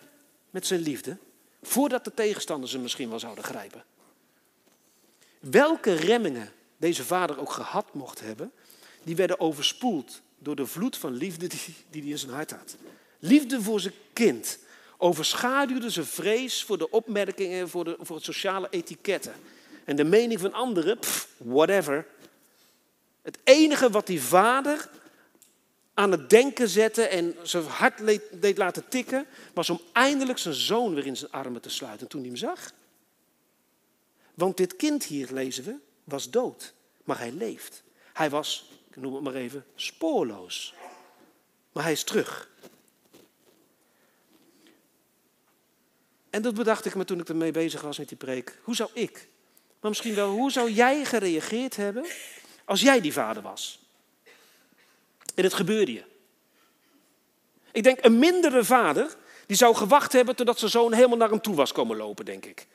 met 0.49 0.67
zijn 0.67 0.81
liefde, 0.81 1.17
voordat 1.61 2.03
de 2.03 2.13
tegenstanders 2.13 2.71
hem 2.71 2.81
misschien 2.81 3.09
wel 3.09 3.19
zouden 3.19 3.43
grijpen. 3.43 3.83
Welke 5.39 5.93
remmingen 5.93 6.51
deze 6.77 7.03
vader 7.03 7.39
ook 7.39 7.51
gehad 7.51 7.93
mocht 7.93 8.19
hebben, 8.19 8.51
die 9.03 9.15
werden 9.15 9.39
overspoeld 9.39 10.21
door 10.39 10.55
de 10.55 10.65
vloed 10.65 10.97
van 10.97 11.13
liefde 11.13 11.47
die, 11.47 11.75
die 11.89 12.01
hij 12.01 12.11
in 12.11 12.17
zijn 12.17 12.31
hart 12.31 12.51
had. 12.51 12.75
Liefde 13.19 13.61
voor 13.61 13.79
zijn 13.79 13.93
kind 14.13 14.59
overschaduwde 15.01 15.89
zijn 15.89 16.05
vrees 16.05 16.63
voor 16.63 16.77
de 16.77 16.89
opmerkingen, 16.89 17.69
voor, 17.69 17.83
de, 17.83 17.97
voor 18.01 18.15
het 18.15 18.25
sociale 18.25 18.67
etiketten. 18.69 19.33
En 19.89 19.95
de 19.95 20.03
mening 20.03 20.39
van 20.39 20.53
anderen, 20.53 20.99
whatever. 21.37 22.05
Het 23.21 23.37
enige 23.43 23.89
wat 23.89 24.07
die 24.07 24.21
vader 24.21 24.89
aan 25.93 26.11
het 26.11 26.29
denken 26.29 26.69
zette 26.69 27.01
en 27.01 27.35
zijn 27.43 27.63
hart 27.63 28.01
deed 28.31 28.57
laten 28.57 28.87
tikken, 28.89 29.25
was 29.53 29.69
om 29.69 29.81
eindelijk 29.93 30.37
zijn 30.37 30.53
zoon 30.53 30.93
weer 30.93 31.05
in 31.05 31.17
zijn 31.17 31.31
armen 31.31 31.61
te 31.61 31.69
sluiten 31.69 32.07
toen 32.07 32.19
hij 32.19 32.29
hem 32.29 32.37
zag. 32.37 32.71
Want 34.33 34.57
dit 34.57 34.75
kind 34.75 35.03
hier, 35.03 35.27
lezen 35.31 35.63
we, 35.63 35.75
was 36.03 36.29
dood, 36.29 36.73
maar 37.03 37.17
hij 37.17 37.31
leeft. 37.31 37.83
Hij 38.13 38.29
was, 38.29 38.71
ik 38.89 38.95
noem 38.95 39.13
het 39.13 39.23
maar 39.23 39.35
even, 39.35 39.65
spoorloos. 39.75 40.73
Maar 41.71 41.83
hij 41.83 41.91
is 41.91 42.03
terug. 42.03 42.49
En 46.29 46.41
dat 46.41 46.53
bedacht 46.55 46.85
ik 46.85 46.95
me 46.95 47.05
toen 47.05 47.19
ik 47.19 47.29
ermee 47.29 47.51
bezig 47.51 47.81
was 47.81 47.97
met 47.97 48.07
die 48.07 48.17
preek. 48.17 48.59
Hoe 48.63 48.75
zou 48.75 48.89
ik 48.93 49.27
maar 49.79 49.89
misschien 49.89 50.15
wel, 50.15 50.29
hoe 50.29 50.51
zou 50.51 50.71
jij 50.71 51.05
gereageerd 51.05 51.75
hebben 51.75 52.05
als 52.65 52.81
jij 52.81 53.01
die 53.01 53.13
vader 53.13 53.43
was? 53.43 53.79
En 55.35 55.43
het 55.43 55.53
gebeurde 55.53 55.93
je. 55.93 56.03
Ik 57.71 57.83
denk, 57.83 57.97
een 58.01 58.19
mindere 58.19 58.63
vader, 58.63 59.15
die 59.45 59.57
zou 59.57 59.75
gewacht 59.75 60.13
hebben 60.13 60.35
totdat 60.35 60.59
zijn 60.59 60.71
zoon 60.71 60.93
helemaal 60.93 61.17
naar 61.17 61.29
hem 61.29 61.41
toe 61.41 61.55
was 61.55 61.71
komen 61.71 61.97
lopen, 61.97 62.25
denk 62.25 62.45
ik. 62.45 62.67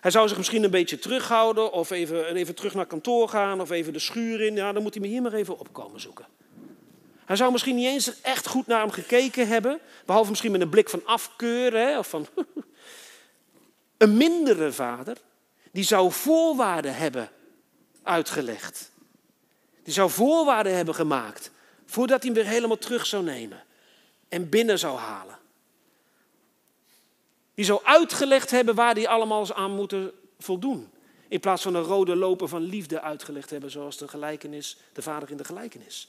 Hij 0.00 0.10
zou 0.10 0.28
zich 0.28 0.36
misschien 0.36 0.64
een 0.64 0.70
beetje 0.70 0.98
terughouden 0.98 1.72
of 1.72 1.90
even, 1.90 2.34
even 2.34 2.54
terug 2.54 2.74
naar 2.74 2.86
kantoor 2.86 3.28
gaan 3.28 3.60
of 3.60 3.70
even 3.70 3.92
de 3.92 3.98
schuur 3.98 4.40
in. 4.40 4.54
Ja, 4.54 4.72
dan 4.72 4.82
moet 4.82 4.94
hij 4.94 5.02
me 5.02 5.08
hier 5.08 5.22
maar 5.22 5.32
even 5.32 5.58
opkomen 5.58 6.00
zoeken. 6.00 6.26
Hij 7.24 7.36
zou 7.36 7.52
misschien 7.52 7.76
niet 7.76 7.86
eens 7.86 8.20
echt 8.20 8.46
goed 8.46 8.66
naar 8.66 8.80
hem 8.80 8.90
gekeken 8.90 9.48
hebben, 9.48 9.80
behalve 10.06 10.30
misschien 10.30 10.52
met 10.52 10.60
een 10.60 10.68
blik 10.68 10.88
van 10.88 11.02
afkeur 11.04 11.72
hè, 11.72 11.98
of 11.98 12.08
van... 12.08 12.26
een 13.98 14.16
mindere 14.16 14.72
vader 14.72 15.16
die 15.72 15.84
zou 15.84 16.12
voorwaarden 16.12 16.94
hebben 16.94 17.30
uitgelegd. 18.02 18.90
Die 19.82 19.92
zou 19.92 20.10
voorwaarden 20.10 20.76
hebben 20.76 20.94
gemaakt 20.94 21.50
voordat 21.86 22.22
hij 22.22 22.32
hem 22.32 22.42
weer 22.42 22.52
helemaal 22.52 22.78
terug 22.78 23.06
zou 23.06 23.24
nemen 23.24 23.64
en 24.28 24.48
binnen 24.48 24.78
zou 24.78 24.98
halen. 24.98 25.38
Die 27.54 27.64
zou 27.64 27.84
uitgelegd 27.84 28.50
hebben 28.50 28.74
waar 28.74 28.94
die 28.94 29.08
allemaal 29.08 29.54
aan 29.54 29.74
moeten 29.74 30.12
voldoen. 30.38 30.90
In 31.28 31.40
plaats 31.40 31.62
van 31.62 31.74
een 31.74 31.82
rode 31.82 32.16
loper 32.16 32.48
van 32.48 32.62
liefde 32.62 33.00
uitgelegd 33.00 33.50
hebben, 33.50 33.70
zoals 33.70 33.96
de 33.96 34.08
gelijkenis, 34.08 34.76
de 34.92 35.02
vader 35.02 35.30
in 35.30 35.36
de 35.36 35.44
gelijkenis. 35.44 36.08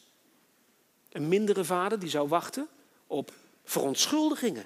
Een 1.09 1.27
mindere 1.27 1.63
vader 1.63 1.99
die 1.99 2.09
zou 2.09 2.27
wachten 2.27 2.67
op 3.07 3.31
verontschuldigingen 3.63 4.65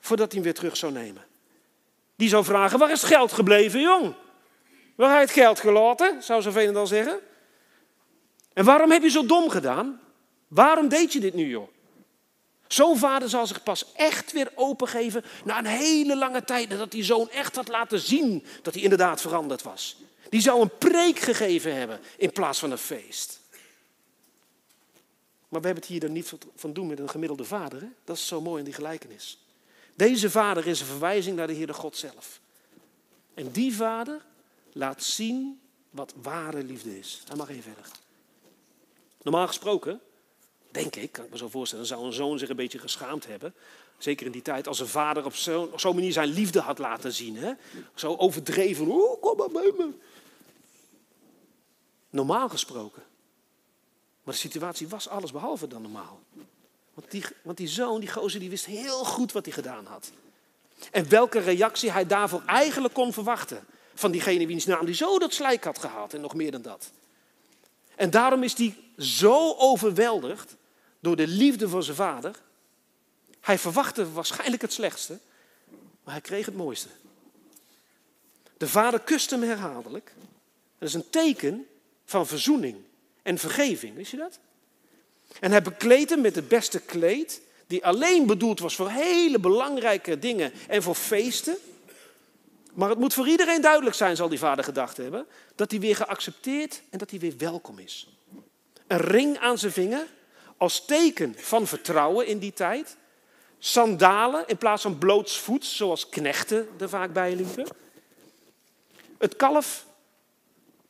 voordat 0.00 0.26
hij 0.26 0.34
hem 0.34 0.42
weer 0.42 0.58
terug 0.58 0.76
zou 0.76 0.92
nemen. 0.92 1.26
Die 2.18 2.28
zou 2.28 2.44
vragen, 2.44 2.78
waar 2.78 2.90
is 2.90 3.00
het 3.00 3.10
geld 3.10 3.32
gebleven, 3.32 3.80
jong? 3.80 4.14
Waar 4.94 5.10
heb 5.10 5.18
je 5.18 5.24
het 5.34 5.44
geld 5.44 5.60
gelaten, 5.60 6.22
zou 6.22 6.42
Zoveel 6.42 6.72
dan 6.72 6.86
zeggen. 6.86 7.20
En 8.52 8.64
waarom 8.64 8.90
heb 8.90 9.02
je 9.02 9.10
zo 9.10 9.26
dom 9.26 9.50
gedaan? 9.50 10.00
Waarom 10.48 10.88
deed 10.88 11.12
je 11.12 11.20
dit 11.20 11.34
nu, 11.34 11.48
joh? 11.48 11.68
Zo'n 12.66 12.98
vader 12.98 13.28
zal 13.28 13.46
zich 13.46 13.62
pas 13.62 13.92
echt 13.92 14.32
weer 14.32 14.52
opengeven 14.54 15.24
na 15.44 15.58
een 15.58 15.66
hele 15.66 16.16
lange 16.16 16.44
tijd 16.44 16.68
nadat 16.68 16.90
die 16.90 17.04
zoon 17.04 17.30
echt 17.30 17.56
had 17.56 17.68
laten 17.68 18.00
zien 18.00 18.44
dat 18.62 18.74
hij 18.74 18.82
inderdaad 18.82 19.20
veranderd 19.20 19.62
was. 19.62 19.96
Die 20.28 20.40
zou 20.40 20.60
een 20.60 20.78
preek 20.78 21.18
gegeven 21.18 21.76
hebben 21.76 22.00
in 22.16 22.32
plaats 22.32 22.58
van 22.58 22.70
een 22.70 22.78
feest. 22.78 23.40
Maar 25.48 25.60
we 25.60 25.66
hebben 25.66 25.82
het 25.82 25.92
hier 25.92 26.00
dan 26.00 26.12
niet 26.12 26.32
van 26.56 26.72
doen 26.72 26.86
met 26.86 26.98
een 26.98 27.10
gemiddelde 27.10 27.44
vader. 27.44 27.80
Hè? 27.80 27.88
Dat 28.04 28.16
is 28.16 28.26
zo 28.26 28.40
mooi 28.40 28.58
in 28.58 28.64
die 28.64 28.74
gelijkenis. 28.74 29.38
Deze 29.98 30.30
vader 30.30 30.66
is 30.66 30.80
een 30.80 30.86
verwijzing 30.86 31.36
naar 31.36 31.46
de 31.46 31.54
Heere 31.54 31.74
God 31.74 31.96
zelf. 31.96 32.40
En 33.34 33.50
die 33.50 33.74
vader 33.74 34.24
laat 34.72 35.02
zien 35.02 35.60
wat 35.90 36.14
ware 36.22 36.62
liefde 36.62 36.98
is. 36.98 37.22
Hij 37.26 37.36
mag 37.36 37.48
even 37.48 37.62
verder. 37.62 37.90
Normaal 39.22 39.46
gesproken 39.46 40.00
Denk 40.70 40.96
ik, 40.96 41.12
kan 41.12 41.24
ik 41.24 41.30
me 41.30 41.36
zo 41.36 41.48
voorstellen. 41.48 41.86
Zou 41.86 42.04
een 42.04 42.12
zoon 42.12 42.38
zich 42.38 42.48
een 42.48 42.56
beetje 42.56 42.78
geschaamd 42.78 43.26
hebben. 43.26 43.54
Zeker 43.98 44.26
in 44.26 44.32
die 44.32 44.42
tijd, 44.42 44.68
als 44.68 44.80
een 44.80 44.86
vader 44.86 45.24
op 45.24 45.34
zo'n 45.34 45.70
zo 45.76 45.92
manier 45.92 46.12
zijn 46.12 46.28
liefde 46.28 46.60
had 46.60 46.78
laten 46.78 47.12
zien. 47.12 47.36
Hè? 47.36 47.52
Zo 47.94 48.16
overdreven, 48.16 48.90
oh, 48.90 49.22
kom 49.22 49.36
maar 49.36 49.50
bij 49.50 49.72
me. 49.76 49.90
Normaal 52.10 52.48
gesproken. 52.48 53.02
Maar 54.22 54.34
de 54.34 54.40
situatie 54.40 54.88
was 54.88 55.08
alles 55.08 55.32
behalve 55.32 55.66
dan 55.66 55.82
normaal. 55.82 56.20
Want 56.98 57.10
die, 57.10 57.24
want 57.42 57.56
die 57.56 57.68
zoon, 57.68 58.00
die 58.00 58.10
gozer, 58.10 58.40
die 58.40 58.50
wist 58.50 58.64
heel 58.64 59.04
goed 59.04 59.32
wat 59.32 59.44
hij 59.44 59.54
gedaan 59.54 59.86
had. 59.86 60.10
En 60.90 61.08
welke 61.08 61.38
reactie 61.38 61.90
hij 61.90 62.06
daarvoor 62.06 62.42
eigenlijk 62.46 62.94
kon 62.94 63.12
verwachten. 63.12 63.66
Van 63.94 64.10
diegene 64.10 64.46
wiens 64.46 64.64
naam 64.64 64.84
die 64.84 64.94
zo 64.94 65.18
dat 65.18 65.32
slijk 65.32 65.64
had 65.64 65.78
gehaald 65.78 66.14
en 66.14 66.20
nog 66.20 66.34
meer 66.34 66.50
dan 66.50 66.62
dat. 66.62 66.90
En 67.96 68.10
daarom 68.10 68.42
is 68.42 68.56
hij 68.56 68.76
zo 68.96 69.54
overweldigd 69.56 70.56
door 71.00 71.16
de 71.16 71.26
liefde 71.26 71.68
van 71.68 71.82
zijn 71.82 71.96
vader. 71.96 72.40
Hij 73.40 73.58
verwachtte 73.58 74.12
waarschijnlijk 74.12 74.62
het 74.62 74.72
slechtste, 74.72 75.18
maar 76.04 76.14
hij 76.14 76.22
kreeg 76.22 76.46
het 76.46 76.56
mooiste. 76.56 76.88
De 78.56 78.68
vader 78.68 79.00
kuste 79.00 79.34
hem 79.34 79.48
herhaaldelijk. 79.48 80.12
Dat 80.78 80.88
is 80.88 80.94
een 80.94 81.10
teken 81.10 81.66
van 82.04 82.26
verzoening 82.26 82.76
en 83.22 83.38
vergeving, 83.38 83.94
wist 83.94 84.10
je 84.10 84.16
dat? 84.16 84.38
En 85.40 85.50
hij 85.50 85.62
bekleed 85.62 86.10
hem 86.10 86.20
met 86.20 86.34
het 86.34 86.48
beste 86.48 86.80
kleed, 86.80 87.40
die 87.66 87.86
alleen 87.86 88.26
bedoeld 88.26 88.60
was 88.60 88.76
voor 88.76 88.90
hele 88.90 89.38
belangrijke 89.38 90.18
dingen 90.18 90.52
en 90.68 90.82
voor 90.82 90.94
feesten. 90.94 91.56
Maar 92.72 92.88
het 92.88 92.98
moet 92.98 93.14
voor 93.14 93.28
iedereen 93.28 93.60
duidelijk 93.60 93.96
zijn, 93.96 94.16
zal 94.16 94.28
die 94.28 94.38
vader 94.38 94.64
gedacht 94.64 94.96
hebben, 94.96 95.26
dat 95.54 95.70
hij 95.70 95.80
weer 95.80 95.96
geaccepteerd 95.96 96.82
en 96.90 96.98
dat 96.98 97.10
hij 97.10 97.18
weer 97.18 97.34
welkom 97.38 97.78
is. 97.78 98.08
Een 98.86 98.98
ring 98.98 99.38
aan 99.38 99.58
zijn 99.58 99.72
vinger 99.72 100.06
als 100.56 100.84
teken 100.84 101.34
van 101.36 101.66
vertrouwen 101.66 102.26
in 102.26 102.38
die 102.38 102.52
tijd. 102.52 102.96
Sandalen 103.58 104.44
in 104.46 104.56
plaats 104.56 104.82
van 104.82 104.98
blootsvoets, 104.98 105.76
zoals 105.76 106.08
knechten 106.08 106.68
er 106.78 106.88
vaak 106.88 107.12
bij 107.12 107.34
liepen. 107.34 107.66
Het 109.18 109.36
kalf, 109.36 109.86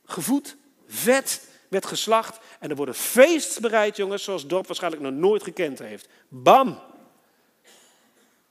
gevoed, 0.04 0.56
vet, 0.88 1.40
werd 1.68 1.86
geslacht. 1.86 2.38
En 2.60 2.70
er 2.70 2.76
wordt 2.76 2.92
een 2.92 2.98
feest 2.98 3.60
bereid, 3.60 3.96
jongens, 3.96 4.22
zoals 4.22 4.46
dorp 4.46 4.66
waarschijnlijk 4.66 5.02
nog 5.02 5.12
nooit 5.12 5.42
gekend 5.42 5.78
heeft. 5.78 6.08
Bam! 6.28 6.80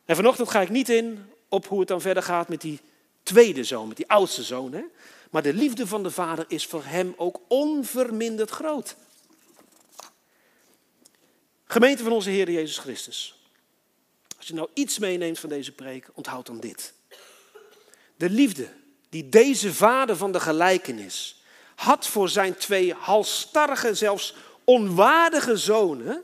En 0.05 0.15
vanochtend 0.15 0.49
ga 0.49 0.61
ik 0.61 0.69
niet 0.69 0.89
in 0.89 1.25
op 1.49 1.67
hoe 1.67 1.79
het 1.79 1.87
dan 1.87 2.01
verder 2.01 2.23
gaat 2.23 2.49
met 2.49 2.61
die 2.61 2.79
tweede 3.23 3.63
zoon, 3.63 3.87
met 3.87 3.97
die 3.97 4.09
oudste 4.09 4.43
zoon. 4.43 4.73
Hè? 4.73 4.83
Maar 5.31 5.41
de 5.41 5.53
liefde 5.53 5.87
van 5.87 6.03
de 6.03 6.11
vader 6.11 6.45
is 6.47 6.65
voor 6.65 6.83
hem 6.83 7.13
ook 7.17 7.39
onverminderd 7.47 8.49
groot. 8.49 8.95
Gemeente 11.65 12.03
van 12.03 12.11
onze 12.11 12.29
Heer 12.29 12.51
Jezus 12.51 12.77
Christus. 12.77 13.39
Als 14.37 14.47
je 14.47 14.53
nou 14.53 14.69
iets 14.73 14.99
meeneemt 14.99 15.39
van 15.39 15.49
deze 15.49 15.71
preek, 15.71 16.09
onthoud 16.13 16.45
dan 16.45 16.59
dit. 16.59 16.93
De 18.15 18.29
liefde 18.29 18.69
die 19.09 19.29
deze 19.29 19.73
vader 19.73 20.15
van 20.15 20.31
de 20.31 20.39
gelijkenis 20.39 21.36
had 21.77 22.07
voor 22.07 22.29
zijn 22.29 22.55
twee 22.55 22.93
halstarrige, 22.93 23.93
zelfs 23.93 24.35
onwaardige 24.63 25.57
zonen, 25.57 26.23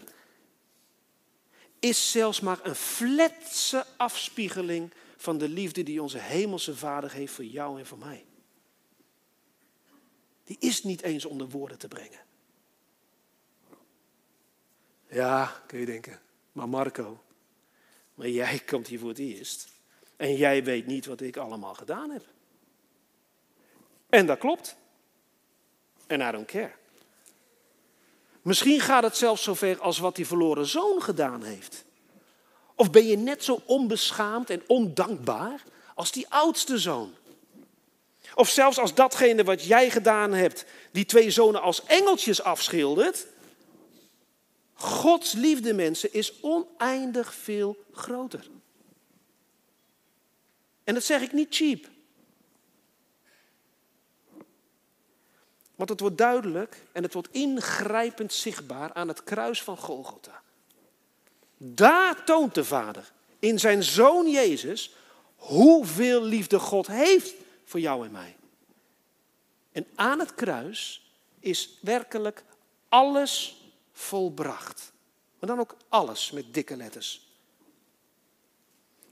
is 1.80 2.12
zelfs 2.12 2.40
maar 2.40 2.60
een 2.64 2.76
fletse 2.76 3.86
afspiegeling 3.98 4.94
van 5.18 5.38
de 5.38 5.50
liefde 5.50 5.84
die 5.84 6.02
onze 6.02 6.18
hemelse 6.18 6.76
Vader 6.76 7.12
heeft 7.12 7.34
voor 7.34 7.46
jou 7.46 7.80
en 7.80 7.86
voor 7.86 7.98
mij. 7.98 8.26
Die 10.44 10.58
is 10.60 10.84
niet 10.84 11.02
eens 11.02 11.26
onder 11.26 11.50
woorden 11.50 11.78
te 11.78 11.88
brengen. 11.88 12.20
Ja, 15.10 15.64
kun 15.68 15.80
je 15.80 15.86
denken, 15.86 16.22
maar 16.52 16.70
Marco, 16.70 17.24
maar 18.14 18.30
jij 18.30 18.60
komt 18.70 18.88
hier 18.88 19.00
voor 19.00 19.10
het 19.10 19.20
eerst 19.20 19.68
en 20.16 20.36
jij 20.36 20.64
weet 20.64 20.86
niet 20.86 21.06
wat 21.06 21.22
ik 21.22 21.38
allemaal 21.38 21.74
gedaan 21.74 22.10
heb. 22.10 22.26
En 24.10 24.26
dat 24.26 24.38
klopt. 24.38 24.82
En 26.08 26.22
I 26.22 26.32
don't 26.32 26.46
care. 26.46 26.72
Misschien 28.42 28.80
gaat 28.80 29.04
het 29.04 29.18
zelfs 29.18 29.44
zover 29.44 29.80
als 29.80 30.00
wat 30.00 30.16
die 30.16 30.28
verloren 30.28 30.66
zoon 30.66 31.02
gedaan 31.02 31.44
heeft. 31.44 31.84
Of 32.76 32.92
ben 32.92 33.06
je 33.06 33.18
net 33.18 33.44
zo 33.44 33.62
onbeschaamd 33.66 34.50
en 34.50 34.64
ondankbaar 34.68 35.64
als 35.96 36.12
die 36.12 36.30
oudste 36.30 36.78
zoon? 36.78 37.14
Of 38.36 38.50
zelfs 38.50 38.78
als 38.78 38.94
datgene 38.94 39.44
wat 39.44 39.64
jij 39.64 39.90
gedaan 39.90 40.34
hebt, 40.34 40.66
die 40.92 41.06
twee 41.06 41.32
zonen 41.32 41.62
als 41.62 41.84
engeltjes 41.84 42.42
afschildert. 42.42 43.28
Gods 44.74 45.34
liefde, 45.34 45.74
mensen, 45.74 46.14
is 46.14 46.34
oneindig 46.42 47.34
veel 47.34 47.78
groter. 47.92 48.48
En 50.84 50.94
dat 50.94 51.04
zeg 51.04 51.22
ik 51.22 51.32
niet 51.32 51.56
cheap. 51.56 51.88
Want 55.76 55.90
het 55.90 56.00
wordt 56.00 56.18
duidelijk 56.18 56.84
en 56.92 57.04
het 57.04 57.14
wordt 57.14 57.32
ingrijpend 57.32 58.34
zichtbaar 58.34 58.94
aan 58.94 59.08
het 59.08 59.24
kruis 59.24 59.64
van 59.64 59.78
Golgotha. 59.78 60.42
Daar 61.58 62.24
toont 62.24 62.56
de 62.56 62.66
Vader 62.66 63.12
in 63.40 63.60
zijn 63.60 63.84
Zoon 63.84 64.30
Jezus 64.30 64.96
hoeveel 65.36 66.24
liefde 66.24 66.60
God 66.60 66.88
heeft 66.88 67.34
voor 67.64 67.80
jou 67.80 68.06
en 68.06 68.12
mij. 68.12 68.36
En 69.72 69.88
aan 69.96 70.20
het 70.20 70.36
kruis 70.36 71.12
is 71.40 71.78
werkelijk 71.82 72.44
alles 72.90 73.64
volbracht. 73.92 74.92
Maar 75.40 75.50
dan 75.50 75.60
ook 75.60 75.76
alles 75.90 76.32
met 76.32 76.54
dikke 76.54 76.76
letters. 76.76 77.28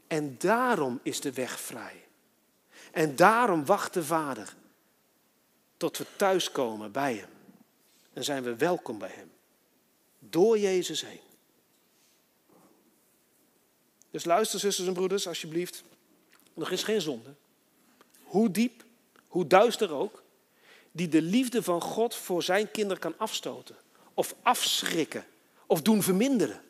En 0.07 0.35
daarom 0.37 0.99
is 1.03 1.21
de 1.21 1.33
weg 1.33 1.59
vrij. 1.59 2.05
En 2.91 3.15
daarom 3.15 3.65
wacht 3.65 3.93
de 3.93 4.03
Vader 4.03 4.55
tot 5.81 5.97
we 5.97 6.05
thuiskomen 6.15 6.91
bij 6.91 7.15
Hem. 7.15 7.29
En 8.13 8.23
zijn 8.23 8.43
we 8.43 8.55
welkom 8.55 8.97
bij 8.97 9.11
Hem. 9.15 9.31
Door 10.19 10.59
Jezus 10.59 11.01
heen. 11.01 11.19
Dus 14.11 14.25
luister, 14.25 14.59
zusters 14.59 14.87
en 14.87 14.93
broeders, 14.93 15.27
alsjeblieft. 15.27 15.83
Er 16.55 16.71
is 16.71 16.83
geen 16.83 17.01
zonde. 17.01 17.33
Hoe 18.23 18.51
diep, 18.51 18.83
hoe 19.27 19.47
duister 19.47 19.91
ook, 19.91 20.23
die 20.91 21.07
de 21.07 21.21
liefde 21.21 21.63
van 21.63 21.81
God 21.81 22.15
voor 22.15 22.43
zijn 22.43 22.71
kinderen 22.71 23.01
kan 23.01 23.17
afstoten. 23.17 23.75
Of 24.13 24.35
afschrikken. 24.41 25.25
Of 25.65 25.81
doen 25.81 26.03
verminderen. 26.03 26.61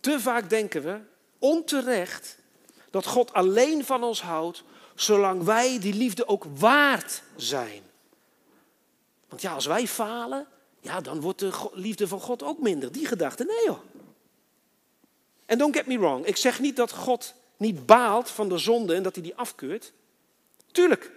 Te 0.00 0.20
vaak 0.20 0.50
denken 0.50 0.82
we, 0.82 1.00
onterecht, 1.38 2.38
dat 2.90 3.06
God 3.06 3.32
alleen 3.32 3.84
van 3.84 4.02
ons 4.02 4.22
houdt 4.22 4.64
zolang 5.00 5.42
wij 5.42 5.78
die 5.78 5.94
liefde 5.94 6.28
ook 6.28 6.44
waard 6.54 7.22
zijn. 7.36 7.82
Want 9.28 9.42
ja, 9.42 9.54
als 9.54 9.66
wij 9.66 9.86
falen, 9.86 10.46
ja, 10.80 11.00
dan 11.00 11.20
wordt 11.20 11.38
de 11.38 11.70
liefde 11.72 12.08
van 12.08 12.20
God 12.20 12.42
ook 12.42 12.58
minder. 12.58 12.92
Die 12.92 13.06
gedachte, 13.06 13.44
nee 13.44 13.64
joh. 13.64 13.78
En 15.46 15.58
don't 15.58 15.76
get 15.76 15.86
me 15.86 15.98
wrong, 15.98 16.26
ik 16.26 16.36
zeg 16.36 16.60
niet 16.60 16.76
dat 16.76 16.92
God 16.92 17.34
niet 17.56 17.86
baalt 17.86 18.30
van 18.30 18.48
de 18.48 18.58
zonde 18.58 18.94
en 18.94 19.02
dat 19.02 19.14
hij 19.14 19.24
die 19.24 19.36
afkeurt. 19.36 19.92
Tuurlijk. 20.72 21.10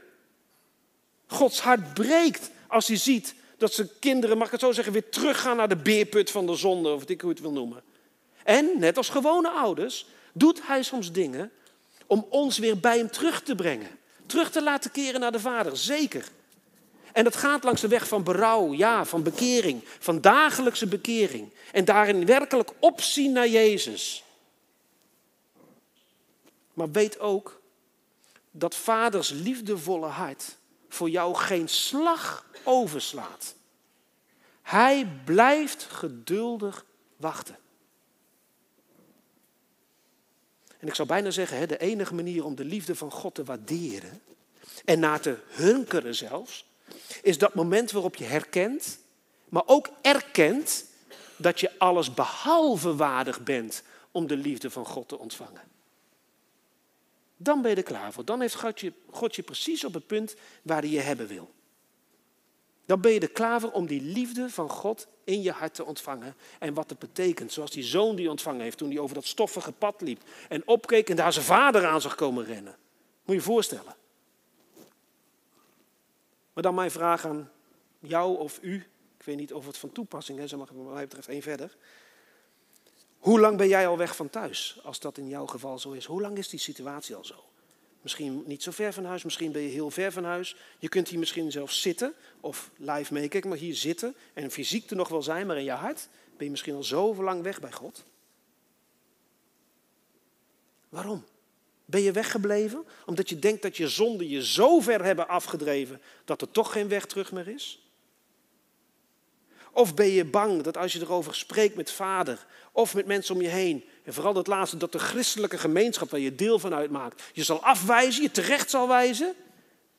Gods 1.27 1.61
hart 1.61 1.93
breekt 1.93 2.51
als 2.67 2.87
hij 2.87 2.97
ziet 2.97 3.35
dat 3.57 3.73
zijn 3.73 3.89
kinderen, 3.99 4.37
mag 4.37 4.45
ik 4.45 4.51
het 4.51 4.61
zo 4.61 4.71
zeggen, 4.71 4.93
weer 4.93 5.09
teruggaan 5.09 5.57
naar 5.57 5.69
de 5.69 5.77
beerput 5.77 6.31
van 6.31 6.45
de 6.45 6.55
zonde, 6.55 6.89
of 6.89 6.99
wat 6.99 7.09
ik 7.09 7.21
hoe 7.21 7.29
het 7.29 7.39
wil 7.39 7.51
noemen. 7.51 7.83
En, 8.43 8.79
net 8.79 8.97
als 8.97 9.09
gewone 9.09 9.49
ouders, 9.49 10.05
doet 10.33 10.67
hij 10.67 10.83
soms 10.83 11.11
dingen 11.11 11.51
om 12.11 12.25
ons 12.29 12.57
weer 12.57 12.79
bij 12.79 12.97
hem 12.97 13.11
terug 13.11 13.43
te 13.43 13.55
brengen. 13.55 13.99
Terug 14.25 14.51
te 14.51 14.63
laten 14.63 14.91
keren 14.91 15.19
naar 15.19 15.31
de 15.31 15.39
Vader, 15.39 15.77
zeker. 15.77 16.27
En 17.11 17.23
dat 17.23 17.35
gaat 17.35 17.63
langs 17.63 17.81
de 17.81 17.87
weg 17.87 18.07
van 18.07 18.23
berouw, 18.23 18.73
ja, 18.73 19.05
van 19.05 19.23
bekering, 19.23 19.83
van 19.99 20.21
dagelijkse 20.21 20.87
bekering. 20.87 21.53
En 21.71 21.85
daarin 21.85 22.25
werkelijk 22.25 22.71
opzien 22.79 23.31
naar 23.31 23.47
Jezus. 23.47 24.23
Maar 26.73 26.91
weet 26.91 27.19
ook 27.19 27.61
dat 28.51 28.75
vaders 28.75 29.29
liefdevolle 29.29 30.07
hart 30.07 30.57
voor 30.89 31.09
jou 31.09 31.35
geen 31.35 31.69
slag 31.69 32.45
overslaat. 32.63 33.55
Hij 34.61 35.07
blijft 35.25 35.83
geduldig 35.83 36.85
wachten. 37.15 37.57
En 40.81 40.87
ik 40.87 40.95
zou 40.95 41.07
bijna 41.07 41.31
zeggen, 41.31 41.67
de 41.67 41.77
enige 41.77 42.13
manier 42.13 42.45
om 42.45 42.55
de 42.55 42.65
liefde 42.65 42.95
van 42.95 43.11
God 43.11 43.35
te 43.35 43.43
waarderen 43.43 44.21
en 44.85 44.99
naar 44.99 45.19
te 45.19 45.37
hunkeren 45.47 46.15
zelfs, 46.15 46.65
is 47.21 47.37
dat 47.37 47.53
moment 47.53 47.91
waarop 47.91 48.15
je 48.15 48.23
herkent, 48.23 48.99
maar 49.49 49.63
ook 49.65 49.89
erkent 50.01 50.85
dat 51.35 51.59
je 51.59 51.79
alles 51.79 52.13
behalve 52.13 52.95
waardig 52.95 53.43
bent 53.43 53.83
om 54.11 54.27
de 54.27 54.37
liefde 54.37 54.69
van 54.69 54.85
God 54.85 55.07
te 55.07 55.19
ontvangen. 55.19 55.61
Dan 57.37 57.61
ben 57.61 57.71
je 57.71 57.77
er 57.77 57.83
klaar 57.83 58.13
voor. 58.13 58.25
Dan 58.25 58.41
heeft 58.41 58.55
God 58.55 58.79
je, 58.79 58.93
God 59.09 59.35
je 59.35 59.41
precies 59.41 59.83
op 59.83 59.93
het 59.93 60.07
punt 60.07 60.35
waar 60.61 60.81
hij 60.81 60.89
je 60.89 60.99
hebben 60.99 61.27
wil. 61.27 61.53
Dan 62.91 63.01
ben 63.01 63.11
je 63.11 63.19
er 63.19 63.31
klaar 63.31 63.59
voor 63.59 63.71
om 63.71 63.85
die 63.85 64.01
liefde 64.01 64.49
van 64.49 64.69
God 64.69 65.07
in 65.23 65.41
je 65.41 65.51
hart 65.51 65.73
te 65.73 65.85
ontvangen. 65.85 66.35
En 66.59 66.73
wat 66.73 66.89
het 66.89 66.99
betekent. 66.99 67.51
Zoals 67.51 67.71
die 67.71 67.83
zoon 67.83 68.15
die 68.15 68.29
ontvangen 68.29 68.61
heeft 68.61 68.77
toen 68.77 68.89
hij 68.89 68.99
over 68.99 69.15
dat 69.15 69.25
stoffige 69.25 69.71
pad 69.71 70.01
liep. 70.01 70.21
En 70.49 70.67
opkeek 70.67 71.09
en 71.09 71.15
daar 71.15 71.33
zijn 71.33 71.45
vader 71.45 71.85
aan 71.85 72.01
zag 72.01 72.15
komen 72.15 72.45
rennen. 72.45 72.75
Moet 73.23 73.25
je 73.25 73.33
je 73.33 73.41
voorstellen. 73.41 73.95
Maar 76.53 76.63
dan 76.63 76.75
mijn 76.75 76.91
vraag 76.91 77.25
aan 77.25 77.51
jou 77.99 78.37
of 78.37 78.59
u. 78.61 78.75
Ik 79.17 79.25
weet 79.25 79.37
niet 79.37 79.53
of 79.53 79.65
het 79.65 79.77
van 79.77 79.91
toepassing 79.91 80.39
is, 80.39 80.55
maar 80.55 80.67
wat 80.73 80.93
mij 80.93 81.03
betreft 81.03 81.27
één 81.27 81.41
verder. 81.41 81.77
Hoe 83.17 83.39
lang 83.39 83.57
ben 83.57 83.67
jij 83.67 83.87
al 83.87 83.97
weg 83.97 84.15
van 84.15 84.29
thuis, 84.29 84.79
als 84.83 84.99
dat 84.99 85.17
in 85.17 85.27
jouw 85.27 85.45
geval 85.45 85.79
zo 85.79 85.91
is? 85.91 86.05
Hoe 86.05 86.21
lang 86.21 86.37
is 86.37 86.49
die 86.49 86.59
situatie 86.59 87.15
al 87.15 87.25
zo? 87.25 87.50
Misschien 88.01 88.43
niet 88.45 88.63
zo 88.63 88.71
ver 88.71 88.93
van 88.93 89.05
huis, 89.05 89.23
misschien 89.23 89.51
ben 89.51 89.61
je 89.61 89.69
heel 89.69 89.91
ver 89.91 90.11
van 90.11 90.23
huis. 90.23 90.55
Je 90.79 90.89
kunt 90.89 91.07
hier 91.07 91.19
misschien 91.19 91.51
zelfs 91.51 91.81
zitten 91.81 92.13
of 92.39 92.71
live 92.77 93.13
meekijken, 93.13 93.49
maar 93.49 93.57
hier 93.57 93.75
zitten 93.75 94.15
en 94.33 94.51
fysiek 94.51 94.89
er 94.89 94.95
nog 94.95 95.07
wel 95.07 95.21
zijn, 95.23 95.47
maar 95.47 95.57
in 95.57 95.63
je 95.63 95.71
hart 95.71 96.07
ben 96.37 96.45
je 96.45 96.51
misschien 96.51 96.75
al 96.75 96.83
zoveel 96.83 97.23
lang 97.23 97.41
weg 97.43 97.59
bij 97.59 97.71
God. 97.71 98.05
Waarom? 100.89 101.25
Ben 101.85 102.01
je 102.01 102.11
weggebleven 102.11 102.85
omdat 103.05 103.29
je 103.29 103.39
denkt 103.39 103.61
dat 103.61 103.77
je 103.77 103.87
zonden 103.87 104.29
je 104.29 104.45
zo 104.45 104.79
ver 104.79 105.03
hebben 105.03 105.27
afgedreven 105.27 106.01
dat 106.25 106.41
er 106.41 106.51
toch 106.51 106.71
geen 106.71 106.87
weg 106.87 107.05
terug 107.05 107.31
meer 107.31 107.47
is? 107.47 107.90
Of 109.71 109.93
ben 109.93 110.09
je 110.09 110.25
bang 110.25 110.61
dat 110.61 110.77
als 110.77 110.93
je 110.93 110.99
erover 110.99 111.35
spreekt 111.35 111.75
met 111.75 111.91
vader 111.91 112.45
of 112.71 112.95
met 112.95 113.05
mensen 113.05 113.35
om 113.35 113.41
je 113.41 113.47
heen, 113.47 113.85
en 114.03 114.13
vooral 114.13 114.33
dat 114.33 114.47
laatste, 114.47 114.77
dat 114.77 114.91
de 114.91 114.99
christelijke 114.99 115.57
gemeenschap 115.57 116.09
waar 116.09 116.19
je 116.19 116.35
deel 116.35 116.59
van 116.59 116.73
uitmaakt, 116.73 117.23
je 117.33 117.43
zal 117.43 117.63
afwijzen, 117.63 118.21
je 118.21 118.31
terecht 118.31 118.69
zal 118.69 118.87
wijzen? 118.87 119.33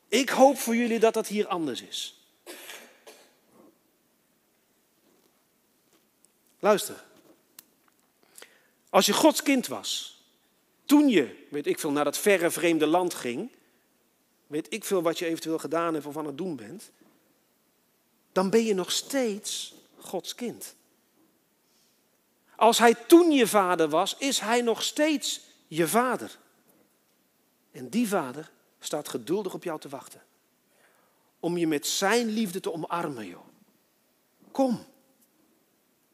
Ik 0.07 0.29
hoop 0.29 0.57
voor 0.57 0.75
jullie 0.75 0.99
dat 0.99 1.13
dat 1.13 1.27
hier 1.27 1.47
anders 1.47 1.81
is. 1.81 2.21
Luister. 6.59 7.03
Als 8.89 9.05
je 9.05 9.13
Gods 9.13 9.43
kind 9.43 9.67
was, 9.67 10.21
toen 10.85 11.09
je, 11.09 11.45
weet 11.49 11.67
ik 11.67 11.79
veel, 11.79 11.91
naar 11.91 12.03
dat 12.03 12.17
verre 12.17 12.51
vreemde 12.51 12.85
land 12.85 13.13
ging, 13.13 13.51
weet 14.47 14.73
ik 14.73 14.83
veel 14.83 15.01
wat 15.01 15.19
je 15.19 15.25
eventueel 15.25 15.59
gedaan 15.59 15.93
hebt 15.93 16.05
of 16.05 16.17
aan 16.17 16.25
het 16.25 16.37
doen 16.37 16.55
bent, 16.55 16.91
dan 18.33 18.49
ben 18.49 18.63
je 18.63 18.73
nog 18.73 18.91
steeds 18.91 19.73
Gods 19.97 20.35
kind. 20.35 20.75
Als 22.55 22.77
hij 22.77 22.93
toen 22.93 23.31
je 23.31 23.47
vader 23.47 23.89
was, 23.89 24.15
is 24.17 24.39
hij 24.39 24.61
nog 24.61 24.83
steeds 24.83 25.41
je 25.67 25.87
vader. 25.87 26.37
En 27.71 27.89
die 27.89 28.07
vader 28.07 28.51
staat 28.79 29.09
geduldig 29.09 29.53
op 29.53 29.63
jou 29.63 29.79
te 29.79 29.89
wachten. 29.89 30.21
Om 31.39 31.57
je 31.57 31.67
met 31.67 31.87
zijn 31.87 32.27
liefde 32.27 32.59
te 32.59 32.73
omarmen, 32.73 33.27
joh. 33.27 33.45
Kom. 34.51 34.85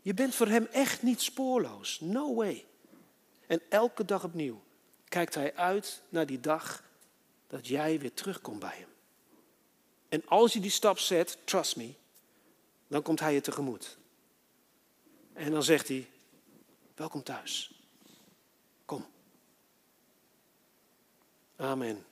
Je 0.02 0.14
bent 0.14 0.36
voor 0.36 0.48
hem 0.48 0.68
echt 0.72 1.02
niet 1.02 1.22
spoorloos. 1.22 2.00
No 2.00 2.36
way. 2.36 2.66
En 3.48 3.62
elke 3.70 4.06
dag 4.06 4.24
opnieuw 4.24 4.64
kijkt 5.08 5.36
hij 5.36 5.56
uit 5.56 6.02
naar 6.10 6.26
die 6.26 6.40
dag 6.40 6.84
dat 7.48 7.68
jij 7.68 8.00
weer 8.00 8.14
terugkomt 8.14 8.60
bij 8.60 8.76
hem. 8.78 8.90
En 10.10 10.24
als 10.26 10.54
je 10.54 10.60
die 10.60 10.72
stap 10.72 11.00
zet, 11.00 11.38
trust 11.44 11.76
me, 11.76 11.94
dan 12.90 13.02
komt 13.02 13.20
hij 13.20 13.34
je 13.34 13.42
tegemoet. 13.42 13.98
En 15.34 15.52
dan 15.52 15.64
zegt 15.64 15.88
hij, 15.88 16.10
welkom 16.96 17.24
thuis. 17.24 17.72
Kom. 18.86 19.06
Amen. 21.56 22.06